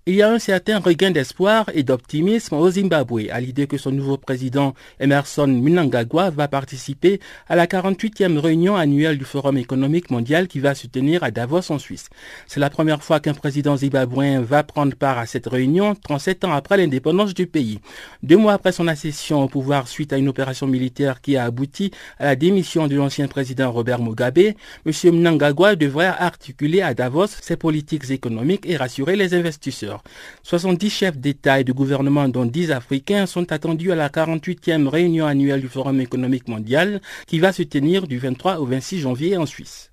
[0.08, 3.92] Il y a un certain regain d'espoir et d'optimisme au Zimbabwe à l'idée que son
[3.92, 10.48] nouveau président Emerson Mnangagwa va participer à la 48e réunion annuelle du Forum économique mondial
[10.48, 12.10] qui va se tenir à Davos en Suisse.
[12.46, 16.54] C'est la première fois qu'un président zimbabwéen va prendre part à cette réunion 37 ans
[16.54, 17.80] après l'indépendance du pays.
[18.22, 21.90] Deux mois après son accession au pouvoir suite à une opération militaire qui a abouti
[22.20, 24.94] à la démission de l'ancien président Robert Mugabe, M.
[25.06, 29.95] Mnangagwa devrait articuler à Davos ses politiques économiques et rassurer les investisseurs.
[30.44, 35.26] 70 chefs d'État et de gouvernement, dont 10 Africains, sont attendus à la 48e réunion
[35.26, 39.46] annuelle du Forum économique mondial qui va se tenir du 23 au 26 janvier en
[39.46, 39.92] Suisse.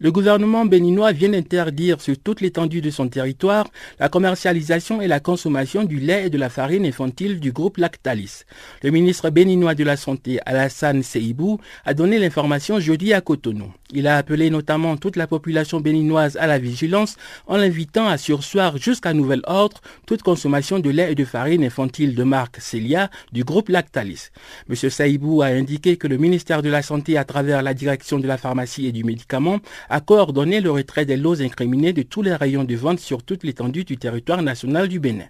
[0.00, 3.66] Le gouvernement béninois vient d'interdire sur toute l'étendue de son territoire
[3.98, 8.44] la commercialisation et la consommation du lait et de la farine infantile du groupe Lactalis.
[8.84, 13.72] Le ministre béninois de la Santé, Alassane Seibou, a donné l'information jeudi à Cotonou.
[13.92, 17.16] Il a appelé notamment toute la population béninoise à la vigilance
[17.46, 22.14] en l'invitant à sursoir jusqu'à nouvel ordre toute consommation de lait et de farine infantile
[22.14, 24.28] de marque Celia du groupe Lactalis.
[24.68, 24.76] M.
[24.76, 28.36] Saïbou a indiqué que le ministère de la Santé, à travers la direction de la
[28.36, 29.58] pharmacie et du médicament,
[29.88, 33.42] a coordonné le retrait des lots incriminés de tous les rayons de vente sur toute
[33.42, 35.28] l'étendue du territoire national du Bénin.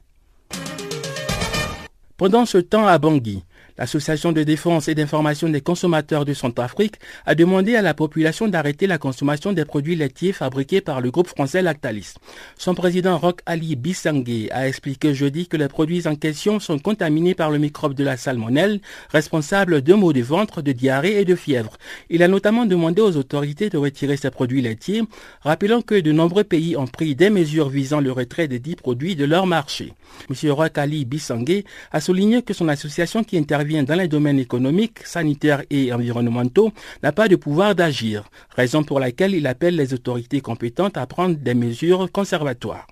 [2.16, 3.44] Pendant ce temps à Bangui,
[3.78, 8.88] L'Association de défense et d'information des consommateurs de Centrafrique a demandé à la population d'arrêter
[8.88, 12.14] la consommation des produits laitiers fabriqués par le groupe français Lactalis.
[12.56, 17.36] Son président Roch Ali Bissangé a expliqué jeudi que les produits en question sont contaminés
[17.36, 21.36] par le microbe de la salmonelle, responsable de maux de ventre, de diarrhée et de
[21.36, 21.78] fièvre.
[22.10, 25.04] Il a notamment demandé aux autorités de retirer ces produits laitiers,
[25.42, 29.14] rappelant que de nombreux pays ont pris des mesures visant le retrait des dix produits
[29.14, 29.92] de leur marché.
[30.28, 30.50] M.
[30.50, 35.62] Roch Ali Bissangé a souligné que son association qui intervient dans les domaines économiques, sanitaires
[35.70, 38.24] et environnementaux n'a pas de pouvoir d'agir,
[38.56, 42.86] raison pour laquelle il appelle les autorités compétentes à prendre des mesures conservatoires.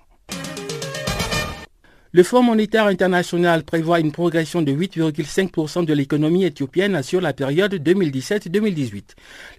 [2.17, 7.75] Le Fonds monétaire international prévoit une progression de 8,5% de l'économie éthiopienne sur la période
[7.75, 9.03] 2017-2018.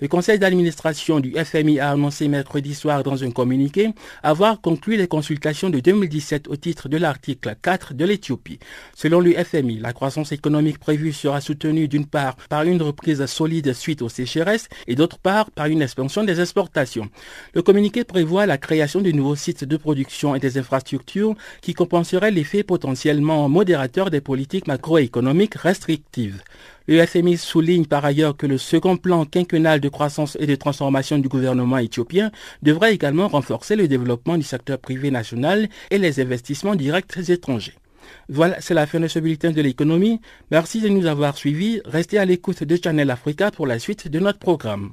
[0.01, 3.91] Le conseil d'administration du FMI a annoncé mercredi soir dans un communiqué
[4.25, 8.59] avoir conclu les consultations de 2017 au titre de l'article 4 de l'Éthiopie.
[8.93, 13.73] Selon le FMI, la croissance économique prévue sera soutenue d'une part par une reprise solide
[13.73, 17.09] suite aux sécheresses et d'autre part par une expansion des exportations.
[17.55, 22.33] Le communiqué prévoit la création de nouveaux sites de production et des infrastructures qui compenseraient
[22.33, 26.43] les potentiellement modérateur des politiques macroéconomiques restrictives.
[26.87, 31.19] Le FMI souligne par ailleurs que le second plan quinquennal de croissance et de transformation
[31.19, 32.31] du gouvernement éthiopien
[32.63, 37.75] devrait également renforcer le développement du secteur privé national et les investissements directs étrangers.
[38.29, 40.21] Voilà, c'est la fin de ce bulletin de l'économie.
[40.51, 41.83] Merci de nous avoir suivis.
[41.85, 44.93] Restez à l'écoute de Channel Africa pour la suite de notre programme.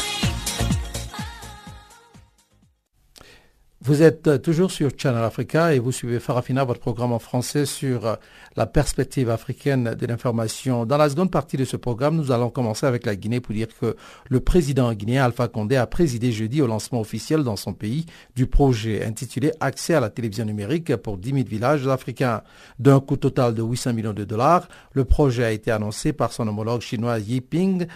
[3.83, 7.65] Vous êtes euh, toujours sur Channel Africa et vous suivez Farafina, votre programme en français
[7.65, 8.15] sur euh,
[8.55, 10.85] la perspective africaine de l'information.
[10.85, 13.69] Dans la seconde partie de ce programme, nous allons commencer avec la Guinée pour dire
[13.81, 13.95] que
[14.29, 18.05] le président guinéen Alpha Condé a présidé jeudi au lancement officiel dans son pays
[18.35, 22.43] du projet intitulé Accès à la télévision numérique pour 10 000 villages africains.
[22.77, 26.47] D'un coût total de 800 millions de dollars, le projet a été annoncé par son
[26.47, 27.87] homologue chinois Yiping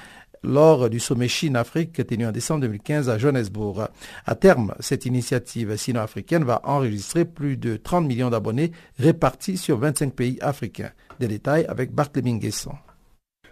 [0.46, 3.90] lors du sommet Chine-Afrique tenu en décembre 2015 à Johannesburg.
[4.26, 10.14] À terme, cette initiative sino-africaine va enregistrer plus de 30 millions d'abonnés répartis sur 25
[10.14, 10.92] pays africains.
[11.20, 12.74] Des détails avec Barthélémy Guesson.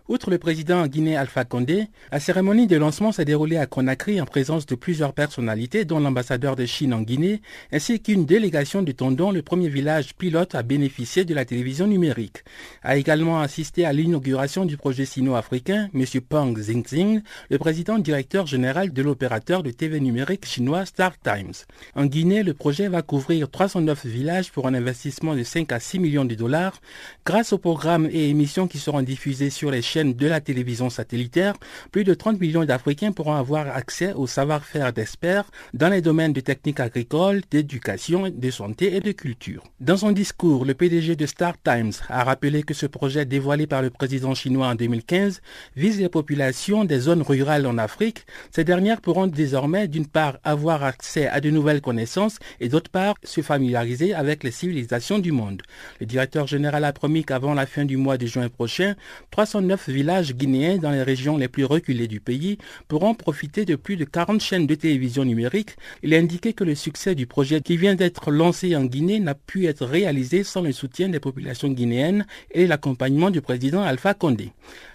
[0.10, 4.26] Outre le président guinéen Alpha Condé, la cérémonie de lancement s'est déroulée à Conakry en
[4.26, 7.42] présence de plusieurs personnalités, dont l'ambassadeur de Chine en Guinée,
[7.72, 12.44] ainsi qu'une délégation de Tondon, le premier village pilote à bénéficier de la télévision numérique.
[12.82, 16.04] A également assisté à l'inauguration du projet sino-africain M.
[16.28, 21.54] Peng Xingxing, le président directeur général de l'opérateur de TV numérique chinois Star Times.
[21.96, 26.00] En Guinée, le projet va couvrir 309 villages pour un investissement de 5 à 6
[26.00, 26.82] millions de dollars.
[27.26, 31.54] Grâce aux programmes et émissions qui seront diffusés sur les de la télévision satellitaire,
[31.92, 36.42] plus de 30 millions d'Africains pourront avoir accès au savoir-faire d'experts dans les domaines de
[36.42, 39.64] techniques agricoles, d'éducation, de santé et de culture.
[39.80, 43.82] Dans son discours, le PDG de Star Times a rappelé que ce projet dévoilé par
[43.82, 45.42] le président chinois en 2015
[45.76, 48.26] vise les populations des zones rurales en Afrique.
[48.52, 53.16] Ces dernières pourront désormais d'une part avoir accès à de nouvelles connaissances et d'autre part
[53.24, 55.62] se familiariser avec les civilisations du monde.
[56.00, 58.96] Le directeur général a promis qu'avant la fin du mois de juin prochain,
[59.32, 62.58] 309 villages guinéens dans les régions les plus reculées du pays
[62.88, 65.76] pourront profiter de plus de 40 chaînes de télévision numérique.
[66.02, 69.36] Il a indiqué que le succès du projet qui vient d'être lancé en Guinée n'a
[69.36, 74.52] pu être réalisé sans le soutien des populations guinéennes et l'accompagnement du président Alpha Condé.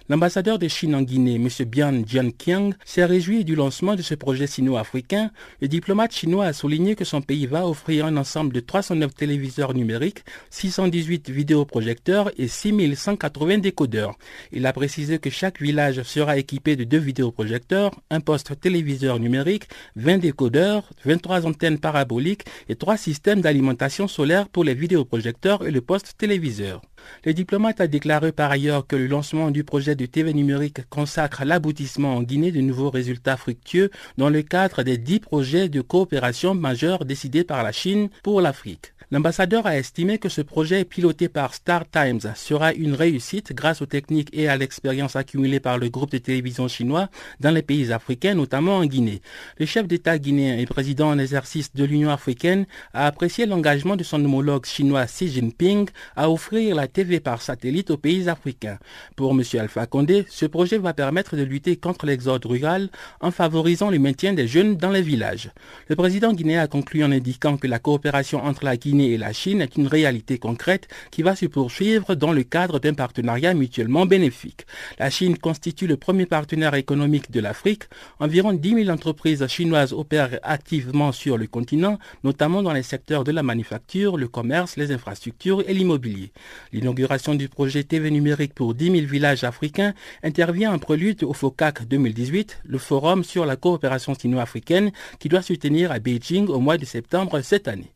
[0.09, 1.47] L'ambassadeur de Chine en Guinée, M.
[1.67, 5.29] Bian Jianqiang, s'est réjoui du lancement de ce projet sino-africain.
[5.61, 9.75] Le diplomate chinois a souligné que son pays va offrir un ensemble de 309 téléviseurs
[9.75, 14.17] numériques, 618 vidéoprojecteurs et 6180 décodeurs.
[14.51, 19.67] Il a précisé que chaque village sera équipé de deux vidéoprojecteurs, un poste téléviseur numérique,
[19.95, 25.81] 20 décodeurs, 23 antennes paraboliques et trois systèmes d'alimentation solaire pour les vidéoprojecteurs et le
[25.81, 26.81] poste téléviseur.
[27.25, 31.43] Le diplomate a déclaré par ailleurs que le lancement du projet de TV numérique consacre
[31.43, 36.55] l'aboutissement en Guinée de nouveaux résultats fructueux dans le cadre des dix projets de coopération
[36.55, 38.93] majeurs décidés par la Chine pour l'Afrique.
[39.11, 43.87] L'ambassadeur a estimé que ce projet piloté par Star Times sera une réussite grâce aux
[43.87, 48.35] techniques et à l'expérience accumulée par le groupe de télévision chinois dans les pays africains,
[48.35, 49.23] notamment en Guinée.
[49.57, 54.03] Le chef d'État guinéen et président en exercice de l'Union africaine a apprécié l'engagement de
[54.03, 58.77] son homologue chinois Xi Jinping à offrir la TV par satellite aux pays africains.
[59.15, 59.41] Pour M.
[59.59, 62.89] Alpha Condé, ce projet va permettre de lutter contre l'exode rural
[63.21, 65.49] en favorisant le maintien des jeunes dans les villages.
[65.87, 69.33] Le président guinéen a conclu en indiquant que la coopération entre la Guinée et la
[69.33, 74.05] Chine est une réalité concrète qui va se poursuivre dans le cadre d'un partenariat mutuellement
[74.05, 74.65] bénéfique.
[74.99, 77.83] La Chine constitue le premier partenaire économique de l'Afrique.
[78.19, 83.31] Environ 10 000 entreprises chinoises opèrent activement sur le continent, notamment dans les secteurs de
[83.31, 86.31] la manufacture, le commerce, les infrastructures et l'immobilier.
[86.71, 89.93] L'inauguration du projet TV numérique pour 10 000 villages africains
[90.23, 95.53] intervient en prélude au FOCAC 2018, le forum sur la coopération sino-africaine qui doit se
[95.53, 97.93] tenir à Beijing au mois de septembre cette année.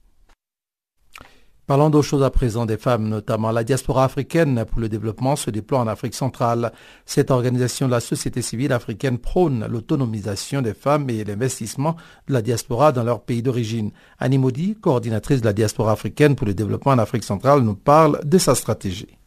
[1.66, 5.49] Parlons d'autres choses à présent des femmes, notamment la diaspora africaine pour le développement se
[5.49, 6.74] déploie en Afrique centrale.
[7.05, 11.95] Cette organisation de la société civile africaine prône l'autonomisation des femmes et l'investissement
[12.28, 13.91] de la diaspora dans leur pays d'origine.
[14.20, 18.20] Annie Modi, coordinatrice de la diaspora africaine pour le développement en Afrique centrale, nous parle
[18.26, 19.18] de sa stratégie.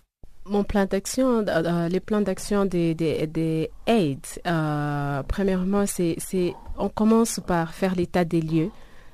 [0.48, 6.16] Mon plan d'action, euh, euh, les plans d'action des, des, AIDS, euh, premièrement, c'est,
[6.76, 8.70] on commence par faire l'état des lieux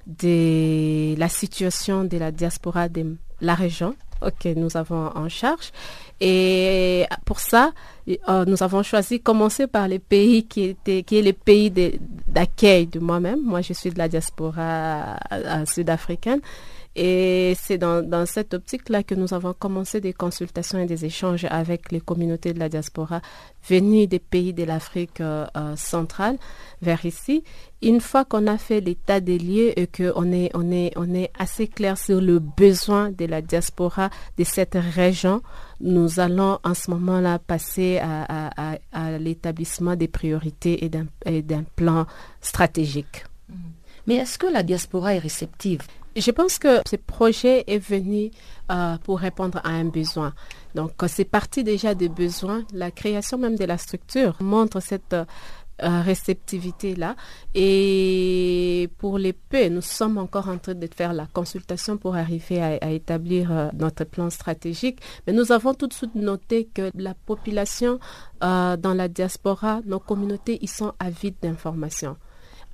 [0.07, 3.95] de la situation de la diaspora de la région
[4.39, 5.73] que nous avons en charge.
[6.21, 7.73] Et pour ça,
[8.29, 11.73] euh, nous avons choisi commencer par les pays qui étaient qui est les pays
[12.29, 13.41] d'accueil de, moi-même.
[13.43, 15.19] Moi, je suis de la diaspora
[15.67, 16.41] sud-africaine.
[16.95, 21.91] Et c'est dans, cette optique-là que nous avons commencé des consultations et des échanges avec
[21.91, 23.23] les communautés de la diaspora
[23.67, 26.37] venues des pays de l'Afrique euh, euh, centrale
[26.83, 27.45] vers ici.
[27.81, 32.39] Une fois qu'on a fait l'état des lieux et qu'on est, assez clair sur le
[32.39, 35.43] besoin de la diaspora de cette région,
[35.81, 42.07] nous allons en ce moment-là passer à, l'établissement des priorités et d'un plan
[42.41, 43.25] stratégique.
[44.07, 45.81] Mais est-ce que la diaspora est réceptive?
[46.21, 48.31] Je pense que ce projet est venu
[48.71, 50.35] euh, pour répondre à un besoin.
[50.75, 52.65] Donc, c'est parti déjà des besoins.
[52.73, 55.25] La création même de la structure montre cette euh,
[55.81, 57.17] réceptivité-là.
[57.55, 62.63] Et pour les peu, nous sommes encore en train de faire la consultation pour arriver
[62.63, 65.01] à, établir euh, notre plan stratégique.
[65.27, 67.99] Mais nous avons tout de suite noté que la population
[68.41, 72.17] dans la diaspora, nos communautés, ils sont avides d'informations.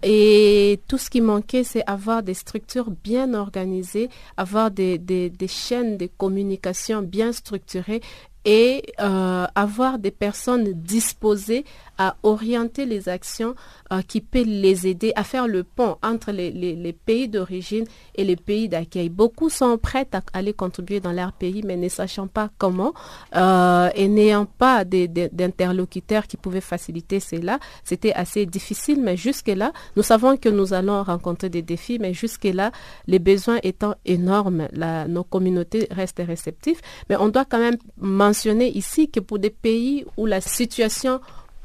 [0.03, 5.49] Et tout ce qui manquait, c'est avoir des structures bien organisées, avoir des, des, des
[5.49, 8.01] chaînes de communication bien structurées
[8.45, 11.65] et euh, avoir des personnes disposées
[11.99, 13.55] à orienter les actions
[13.93, 17.85] euh, qui peuvent les aider à faire le pont entre les, les, pays d'origine
[18.15, 19.09] et les pays d'accueil.
[19.09, 22.93] Beaucoup sont prêts à aller contribuer dans leur pays, mais ne sachant pas comment
[23.37, 27.59] euh, et n'ayant pas d'interlocuteurs qui pouvaient faciliter cela.
[27.85, 32.71] C'était assez difficile, mais jusque-là, nous savons que nous allons rencontrer des défis, mais jusque-là,
[33.07, 34.69] les besoins étant énormes,
[35.09, 36.81] nos communautés restent réceptives.
[37.09, 41.21] Mais on doit quand même mentionner ici que pour des pays où la situation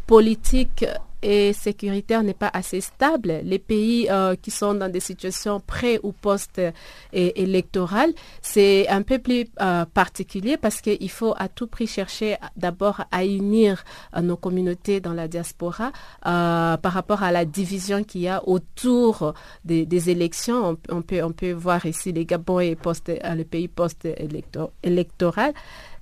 [0.08, 0.86] politique
[1.24, 3.39] et sécuritaire n'est pas assez stable.
[3.43, 9.45] Les pays euh, qui sont dans des situations pré ou post-électorales, c'est un peu plus
[9.62, 13.84] euh, particulier parce qu'il faut à tout prix chercher d'abord à unir
[14.16, 15.91] euh, nos communautés dans la diaspora
[16.22, 19.34] par rapport à la division qu'il y a autour
[19.64, 20.78] des, élections.
[20.89, 25.54] On, peut, on peut voir ici les Gabon et post, le pays post-électoral.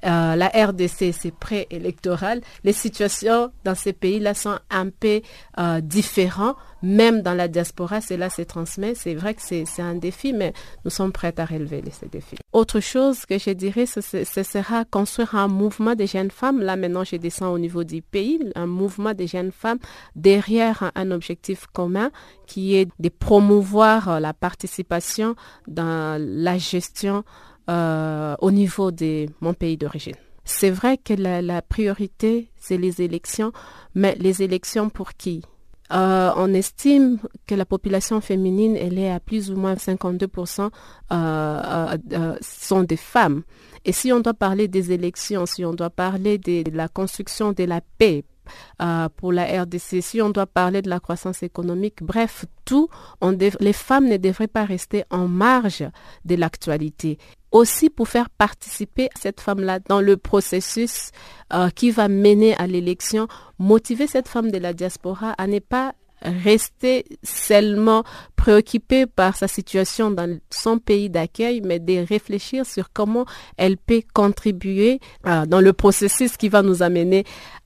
[0.05, 2.41] Euh, la RDC, c'est préélectoral.
[2.63, 5.21] Les situations dans ces pays-là sont un peu
[5.59, 6.55] euh, différentes.
[6.83, 8.95] Même dans la diaspora, cela se transmet.
[8.95, 10.51] C'est vrai que c'est un défi, mais
[10.83, 12.37] nous sommes prêts à relever ces défis.
[12.53, 16.59] Autre chose que je dirais, ce, ce sera construire un mouvement des jeunes femmes.
[16.59, 19.77] Là, maintenant, je descends au niveau du pays, un mouvement des jeunes femmes
[20.15, 22.09] derrière un objectif commun
[22.47, 25.35] qui est de promouvoir la participation
[25.67, 27.23] dans la gestion
[27.69, 30.15] euh, au niveau de mon pays d'origine.
[30.43, 33.51] C'est vrai que la, priorité, c'est les élections,
[33.95, 35.43] mais les élections pour qui?
[35.93, 40.69] Euh, on estime que la population féminine, elle est à plus ou moins 52%
[41.11, 43.43] euh, sont des femmes.
[43.83, 47.63] Et si on doit parler des élections, si on doit parler de la construction de
[47.65, 48.23] la paix
[48.81, 52.89] euh, pour la RDC, si on doit parler de la croissance économique, bref, tout,
[53.59, 55.83] les femmes ne devraient pas rester en marge
[56.25, 57.17] de l'actualité.
[57.51, 61.11] Aussi pour faire participer cette femme-là dans le processus
[61.53, 63.27] euh, qui va mener à l'élection,
[63.59, 68.03] motiver cette femme de la diaspora à ne pas rester seulement
[68.35, 73.25] préoccupée par sa situation dans son pays d'accueil, mais de réfléchir sur comment
[73.57, 77.23] elle peut contribuer euh, dans le processus qui va nous amener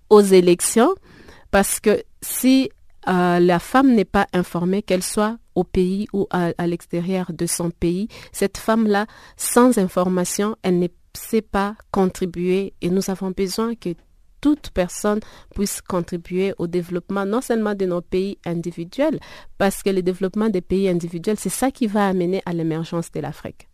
[0.09, 0.93] aux élections,
[1.51, 2.69] parce que si
[3.07, 7.71] euh, la femme n'est pas informée, qu'elle soit au pays ou à, l'extérieur de son
[7.71, 9.05] pays, cette femme-là,
[9.37, 13.89] sans information, elle ne sait pas contribuer et nous avons besoin que
[14.41, 15.21] toute personne
[15.55, 19.19] puisse contribuer au développement non seulement de nos pays individuels,
[19.57, 23.21] parce que le développement des pays individuels, c'est ça qui va amener à l'émergence de
[23.21, 23.67] l'Afrique.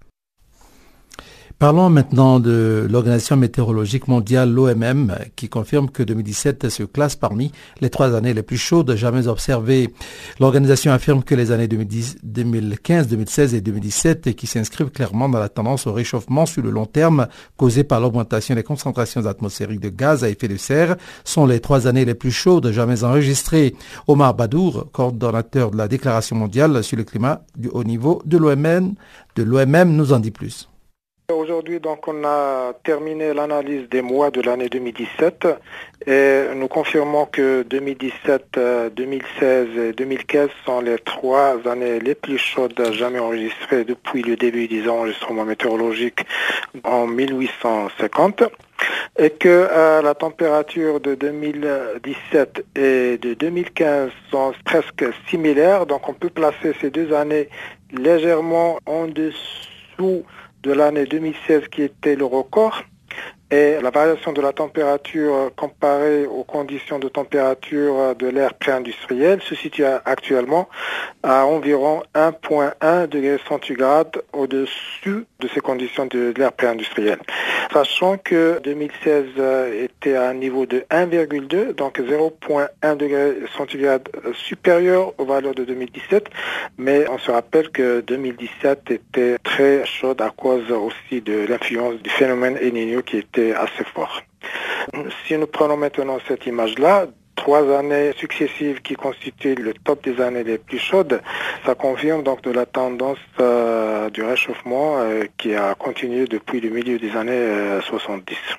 [1.62, 7.52] Parlons maintenant de l'Organisation météorologique mondiale, l'OMM, qui confirme que 2017 se classe parmi
[7.82, 9.94] les trois années les plus chaudes jamais observées.
[10.40, 15.50] L'organisation affirme que les années 2010, 2015, 2016 et 2017, qui s'inscrivent clairement dans la
[15.50, 20.24] tendance au réchauffement sur le long terme causé par l'augmentation des concentrations atmosphériques de gaz
[20.24, 20.96] à effet de serre,
[21.26, 23.76] sont les trois années les plus chaudes jamais enregistrées.
[24.08, 28.96] Omar Badour, coordonnateur de la Déclaration mondiale sur le climat du haut niveau de l'OMM,
[29.36, 30.71] de l'OMM nous en dit plus.
[31.32, 35.48] Aujourd'hui, donc, on a terminé l'analyse des mois de l'année 2017
[36.06, 38.60] et nous confirmons que 2017,
[38.96, 44.68] 2016 et 2015 sont les trois années les plus chaudes jamais enregistrées depuis le début
[44.68, 46.26] des enregistrements météorologiques
[46.84, 48.44] en 1850
[49.18, 55.86] et que euh, la température de 2017 et de 2015 sont presque similaires.
[55.86, 57.50] Donc on peut placer ces deux années
[57.92, 60.26] légèrement en dessous
[60.64, 62.84] de l'année 2016 qui était le record
[63.52, 69.56] et la variation de la température comparée aux conditions de température de l'air pré-industriel se
[69.56, 70.70] situe actuellement
[71.22, 77.20] à environ 1,1 degré centigrade au-dessus de ces conditions de l'air pré-industriel.
[77.74, 79.26] Sachant que 2016
[79.74, 86.28] était à un niveau de 1,2, donc 0,1 degré centigrade supérieur aux valeurs de 2017,
[86.78, 92.10] mais on se rappelle que 2017 était très chaude à cause aussi de l'influence du
[92.10, 94.22] phénomène El Niño qui était assez fort.
[95.26, 100.44] Si nous prenons maintenant cette image-là, trois années successives qui constituent le top des années
[100.44, 101.22] les plus chaudes,
[101.66, 106.70] ça confirme donc de la tendance euh, du réchauffement euh, qui a continué depuis le
[106.70, 108.34] milieu des années 70.
[108.34, 108.56] Euh,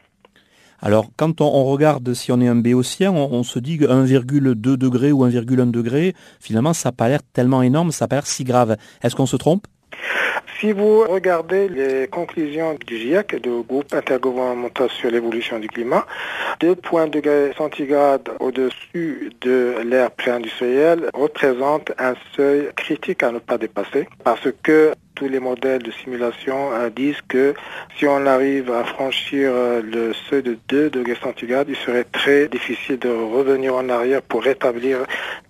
[0.81, 4.55] Alors, quand on, regarde si on est un béotien, on, on se dit que 1,2
[4.55, 8.27] degré ou 1,1 degré, finalement, ça n'a pas l'air tellement énorme, ça n'a pas l'air
[8.27, 8.77] si grave.
[9.03, 9.67] Est-ce qu'on se trompe?
[10.61, 16.07] Si vous regardez les conclusions du GIEC, du groupe intergouvernemental sur l'évolution du climat,
[16.61, 24.09] 2,2 degrés centigrades au-dessus de l'ère pré-industrielle représente un seuil critique à ne pas dépasser
[24.23, 27.55] parce que tous les modèles de simulation euh, disent que
[27.97, 32.49] si on arrive à franchir euh, le seuil de 2 degrés centigrades, il serait très
[32.49, 34.99] difficile de revenir en arrière pour rétablir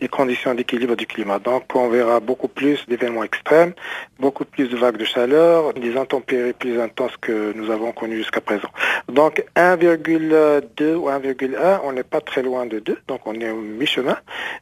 [0.01, 1.39] les conditions d'équilibre du climat.
[1.39, 3.73] Donc on verra beaucoup plus d'événements extrêmes,
[4.19, 8.41] beaucoup plus de vagues de chaleur, des intempéries plus intenses que nous avons connues jusqu'à
[8.41, 8.69] présent.
[9.09, 13.57] Donc 1,2 ou 1,1, on n'est pas très loin de 2, donc on est au
[13.57, 14.17] mi-chemin.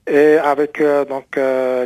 [0.07, 1.37] Et avec euh, donc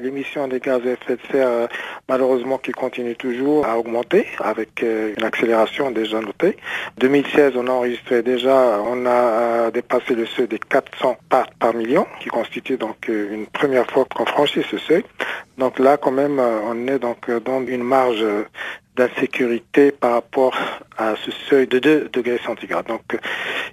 [0.02, 1.68] l'émission des gaz à effet de serre,
[2.08, 6.57] malheureusement qui continue toujours à augmenter avec euh, une accélération déjà notée.
[6.98, 11.74] 2016, on a enregistré déjà, on a euh, dépassé le seuil des 400 parts par
[11.74, 15.05] million, qui constitue donc euh, une première fois qu'on franchit ce seuil.
[15.59, 18.24] Donc là, quand même, on est donc dans une marge
[18.97, 20.55] d'insécurité par rapport
[20.97, 22.86] à ce seuil de 2 degrés centigrades.
[22.86, 23.18] Donc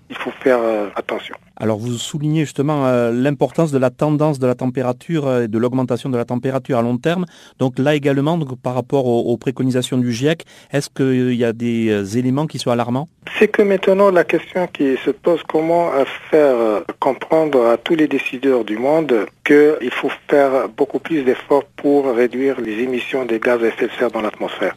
[0.09, 0.59] il faut faire
[0.95, 1.35] attention.
[1.61, 5.59] Alors vous soulignez justement euh, l'importance de la tendance de la température euh, et de
[5.59, 7.27] l'augmentation de la température à long terme.
[7.59, 11.91] Donc là également, donc, par rapport aux, préconisations du GIEC, est-ce qu'il y a des
[11.91, 13.07] euh, éléments qui sont alarmants?
[13.37, 15.91] C'est que maintenant la question qui se pose, comment
[16.31, 22.11] faire comprendre à tous les décideurs du monde qu'il faut faire beaucoup plus d'efforts pour
[22.15, 24.75] réduire les émissions des gaz à effet de serre dans l'atmosphère?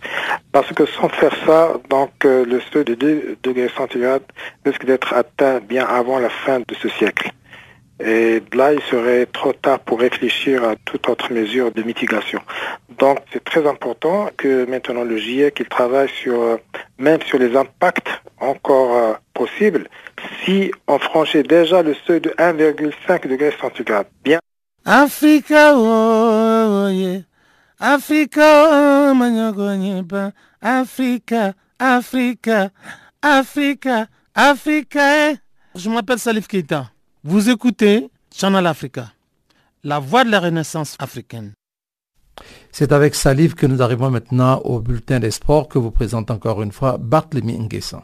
[0.52, 4.22] Parce que sans faire ça, donc le seuil de 2 degrés centigrades
[4.64, 7.30] risque d'être atteint bien avant la fin de ce siècle.
[8.00, 12.40] Et là, il serait trop tard pour réfléchir à toute autre mesure de mitigation.
[12.98, 16.56] Donc, c'est très important que maintenant le GIEC il travaille sur, euh,
[16.98, 18.08] même sur les impacts
[18.40, 19.88] encore euh, possibles,
[20.44, 24.06] si on franchit déjà le seuil de 1,5 degré centigrade.
[24.24, 24.40] Bien.
[24.86, 27.23] Oh, yeah.
[27.86, 29.12] Africa,
[30.62, 32.70] Africa, Africa,
[33.20, 35.30] Africa, Africa.
[35.30, 35.36] Eh.
[35.74, 36.90] Je m'appelle Salif Keita.
[37.22, 39.12] Vous écoutez Channel Africa,
[39.82, 41.52] la voix de la renaissance africaine.
[42.72, 46.62] C'est avec Salif que nous arrivons maintenant au bulletin des sports que vous présente encore
[46.62, 48.02] une fois Barthélemy Nguessan.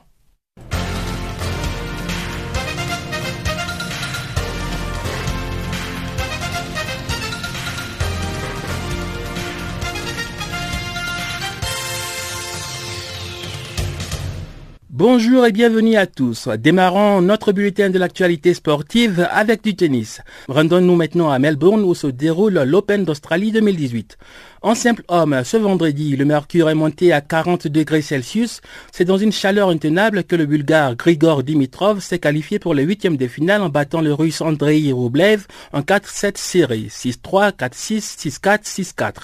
[15.03, 16.47] Bonjour et bienvenue à tous.
[16.47, 20.21] Démarrons notre bulletin de l'actualité sportive avec du tennis.
[20.47, 24.19] Rendons-nous maintenant à Melbourne où se déroule l'Open d'Australie 2018.
[24.63, 28.61] En simple homme, ce vendredi, le mercure est monté à 40 degrés Celsius.
[28.93, 33.17] C'est dans une chaleur intenable que le bulgare Grigor Dimitrov s'est qualifié pour le huitième
[33.17, 39.15] de finale en battant le russe Andrei Rublev en 4-7 séries, 6-3, 4-6, 6-4, 6-4.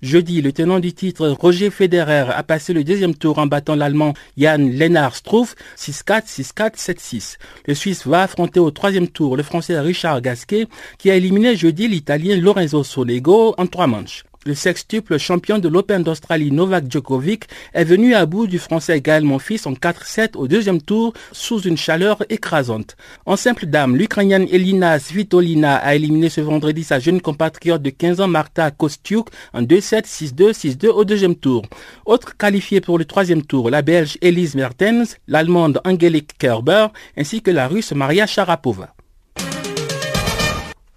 [0.00, 4.14] Jeudi, le tenant du titre Roger Federer a passé le deuxième tour en battant l'allemand
[4.36, 7.38] Jan Lennart Struff 6-4, 6-4, 7-6.
[7.66, 10.68] Le Suisse va affronter au troisième tour le français Richard Gasquet
[10.98, 14.22] qui a éliminé jeudi l'italien Lorenzo Sonego en trois manches.
[14.46, 19.24] Le sextuple champion de l'Open d'Australie Novak Djokovic est venu à bout du français Gaël
[19.24, 22.94] Monfils en 4-7 au deuxième tour sous une chaleur écrasante.
[23.24, 28.20] En simple dame, l'Ukrainienne Elina Svitolina a éliminé ce vendredi sa jeune compatriote de 15
[28.20, 31.62] ans Marta Kostiuk en 2-7, 6-2, 6-2 au deuxième tour.
[32.04, 37.50] Autre qualifiée pour le troisième tour, la Belge Elise Mertens, l'Allemande Angelique Kerber ainsi que
[37.50, 38.94] la Russe Maria Sharapova.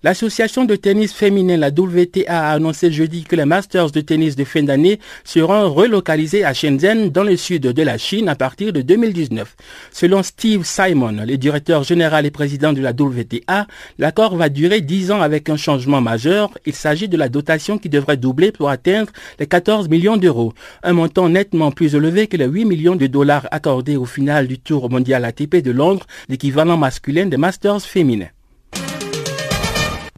[0.07, 4.45] L'association de tennis féminin, la WTA, a annoncé jeudi que les Masters de tennis de
[4.45, 8.81] fin d'année seront relocalisés à Shenzhen, dans le sud de la Chine, à partir de
[8.81, 9.57] 2019.
[9.91, 15.11] Selon Steve Simon, le directeur général et président de la WTA, l'accord va durer 10
[15.11, 16.51] ans avec un changement majeur.
[16.65, 20.53] Il s'agit de la dotation qui devrait doubler pour atteindre les 14 millions d'euros,
[20.83, 24.57] un montant nettement plus élevé que les 8 millions de dollars accordés au final du
[24.57, 28.29] Tour mondial ATP de Londres, l'équivalent masculin des Masters féminins.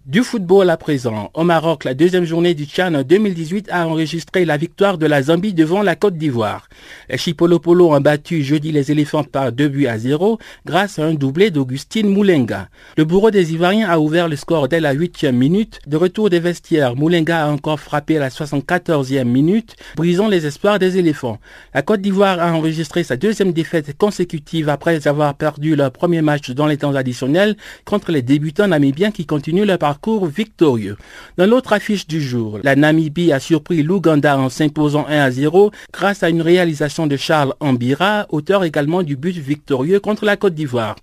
[0.10, 1.30] Du football à présent.
[1.36, 5.54] Au Maroc, la deuxième journée du Tchad 2018 a enregistré la victoire de la Zambie
[5.54, 6.68] devant la Côte d'Ivoire.
[7.12, 11.14] Les Chipolopolo ont battu jeudi les éléphants par deux buts à zéro grâce à un
[11.14, 12.70] doublé d'Augustine Moulenga.
[12.98, 15.80] Le bourreau des Ivoiriens a ouvert le score dès la huitième minute.
[15.86, 20.80] De retour des vestiaires, Moulenga a encore frappé à la 74e minute, brisant les espoirs
[20.80, 21.38] des éléphants.
[21.76, 26.50] La Côte d'Ivoire a enregistré sa deuxième défaite consécutive après avoir perdu leur premier match
[26.50, 27.56] dans les temps additionnels
[27.86, 30.98] contre les débutants namibiens qui continuent leur parcours victorieux.
[31.38, 35.72] Dans l'autre affiche du jour, la Namibie a surpris l'Ouganda en s'imposant 1 à 0
[35.94, 40.56] grâce à une réalisation de Charles Ambira, auteur également du but victorieux contre la Côte
[40.56, 40.96] d'Ivoire.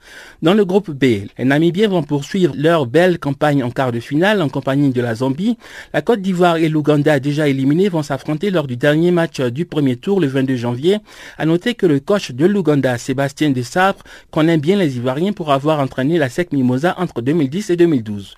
[0.43, 4.43] Dans le groupe B, les Namibiens vont poursuivre leur belle campagne en quart de finale
[4.43, 5.59] en compagnie de la Zambie.
[5.93, 9.97] La Côte d'Ivoire et l'Ouganda déjà éliminés vont s'affronter lors du dernier match du premier
[9.97, 10.99] tour le 22 janvier.
[11.39, 15.81] À noter que le coach de l'Ouganda, Sébastien Desabre, connaît bien les Ivoiriens pour avoir
[15.81, 18.37] entraîné la SEC Mimosa entre 2010 et 2012.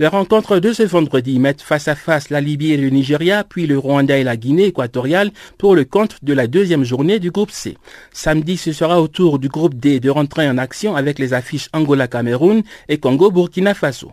[0.00, 3.66] Les rencontres de ce vendredi mettent face à face la Libye et le Nigeria, puis
[3.66, 7.50] le Rwanda et la Guinée équatoriale pour le compte de la deuxième journée du groupe
[7.50, 7.76] C.
[8.10, 11.68] Samedi, ce sera au tour du groupe D de rentrer en action avec les affiches
[11.74, 14.12] Angola-Cameroun et Congo-Burkina Faso.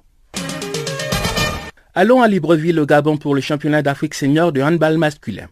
[1.95, 5.47] Allons à Libreville au Gabon pour le championnat d'Afrique senior de handball masculin.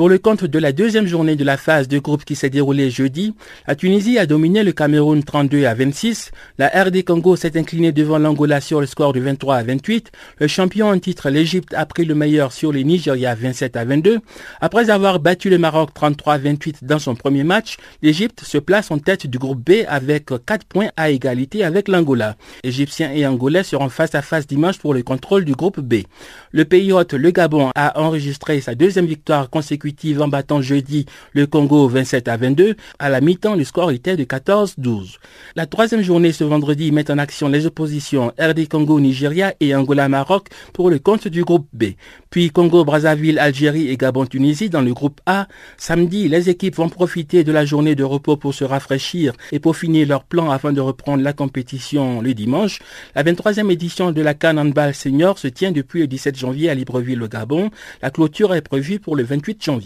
[0.00, 2.88] Pour le compte de la deuxième journée de la phase de groupe qui s'est déroulée
[2.88, 3.34] jeudi,
[3.68, 8.16] la Tunisie a dominé le Cameroun 32 à 26, la RD Congo s'est inclinée devant
[8.16, 12.06] l'Angola sur le score de 23 à 28, le champion en titre l'Égypte a pris
[12.06, 14.20] le meilleur sur les Nigeria 27 à 22.
[14.62, 18.90] Après avoir battu le Maroc 33 à 28 dans son premier match, l'Égypte se place
[18.90, 22.36] en tête du groupe B avec 4 points à égalité avec l'Angola.
[22.64, 26.04] Égyptiens et Angolais seront face à face dimanche pour le contrôle du groupe B.
[26.52, 29.89] Le pays hôte, le Gabon, a enregistré sa deuxième victoire consécutive
[30.20, 32.76] en battant jeudi le Congo 27 à 22.
[32.98, 35.16] À la mi-temps, le score était de 14-12.
[35.56, 40.08] La troisième journée ce vendredi met en action les oppositions RD Congo, Nigeria et Angola,
[40.08, 41.84] Maroc pour le compte du groupe B.
[42.30, 45.48] Puis Congo, Brazzaville, Algérie et Gabon, Tunisie dans le groupe A.
[45.76, 50.04] Samedi, les équipes vont profiter de la journée de repos pour se rafraîchir et peaufiner
[50.04, 52.78] leur plan afin de reprendre la compétition le dimanche.
[53.14, 56.74] La 23e édition de la Cannes Handball Senior se tient depuis le 17 janvier à
[56.74, 57.70] Libreville, au Gabon.
[58.02, 59.79] La clôture est prévue pour le 28 janvier.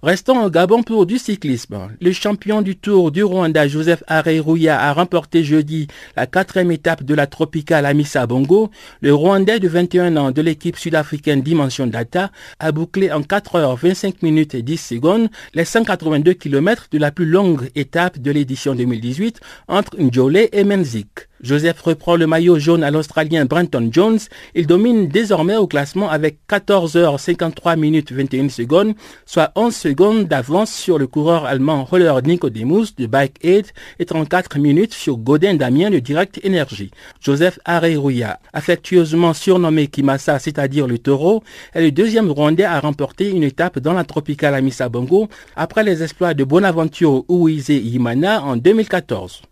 [0.00, 1.88] Restons au Gabon pour du cyclisme.
[2.00, 7.14] Le champion du Tour du Rwanda, Joseph Areruya, a remporté jeudi la quatrième étape de
[7.14, 8.70] la tropicale Amissa Bongo.
[9.00, 13.74] Le Rwandais de 21 ans de l'équipe sud-africaine Dimension Data a bouclé en 4 heures
[13.74, 18.76] 25 minutes et 10 secondes les 182 km de la plus longue étape de l'édition
[18.76, 21.26] 2018 entre Ndjolé et Menzik.
[21.40, 24.18] Joseph reprend le maillot jaune à l'Australien Brenton Jones.
[24.54, 30.24] Il domine désormais au classement avec 14 h 53 minutes 21 secondes, soit 11 secondes
[30.26, 33.66] d'avance sur le coureur allemand Roller Nicodemus de Bike Aid
[33.98, 36.90] et 34 minutes sur Godin Damien de Direct Energy.
[37.20, 41.42] Joseph Areruya, affectueusement surnommé Kimasa, c'est-à-dire le taureau,
[41.74, 46.02] est le deuxième Rwandais à remporter une étape dans la tropicale Amissa Bongo après les
[46.02, 49.42] exploits de Bonaventure Uwize Imana en 2014.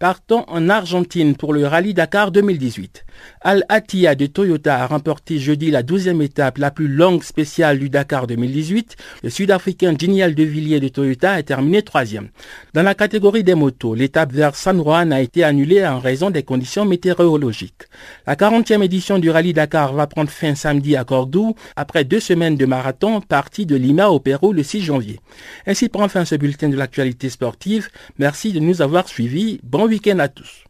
[0.00, 3.04] Partons en Argentine pour le Rallye Dakar 2018.
[3.42, 7.90] Al Attiyah de Toyota a remporté jeudi la douzième étape la plus longue spéciale du
[7.90, 8.96] Dakar 2018.
[9.22, 12.30] Le Sud-Africain Ginial de Villiers de Toyota a terminé troisième.
[12.74, 16.42] Dans la catégorie des motos, l'étape vers San Juan a été annulée en raison des
[16.42, 17.84] conditions météorologiques.
[18.26, 22.56] La 40e édition du Rallye Dakar va prendre fin samedi à Cordoue après deux semaines
[22.56, 25.20] de marathon parti de Lima au Pérou le 6 janvier.
[25.68, 27.90] Ainsi prend fin ce bulletin de l'actualité sportive.
[28.18, 29.60] Merci de nous avoir suivis.
[29.84, 30.64] Bon week-end à tous.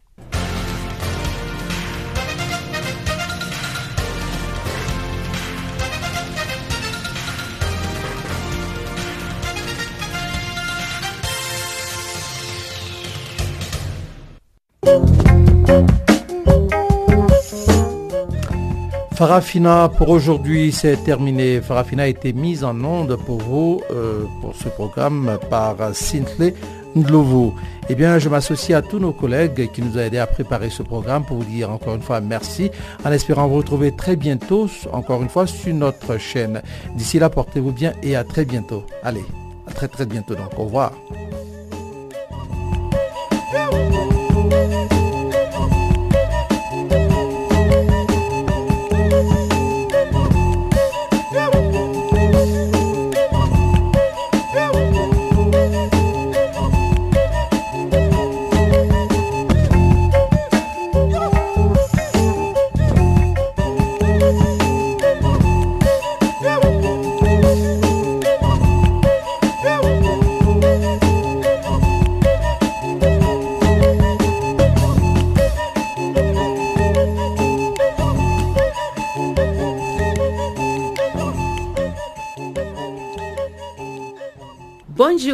[19.13, 21.61] Farafina, pour aujourd'hui, c'est terminé.
[21.61, 26.53] Farafina a été mise en onde pour vous, euh, pour ce programme, par Sintley
[26.95, 27.53] Ndlovo.
[27.89, 30.81] Eh bien, je m'associe à tous nos collègues qui nous ont aidés à préparer ce
[30.81, 32.71] programme pour vous dire encore une fois merci,
[33.03, 36.61] en espérant vous retrouver très bientôt, encore une fois, sur notre chaîne.
[36.95, 38.83] D'ici là, portez-vous bien et à très bientôt.
[39.03, 39.25] Allez,
[39.67, 40.57] à très très bientôt donc.
[40.57, 40.91] Au revoir.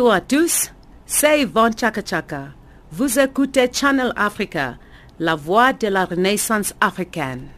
[0.02, 0.72] Bonjour à tous,
[1.06, 2.46] c'est Yvonne Chaka Chaka.
[2.92, 4.80] Vous écoutez Channel Africa,
[5.20, 7.50] la voix de la renaissance africaine.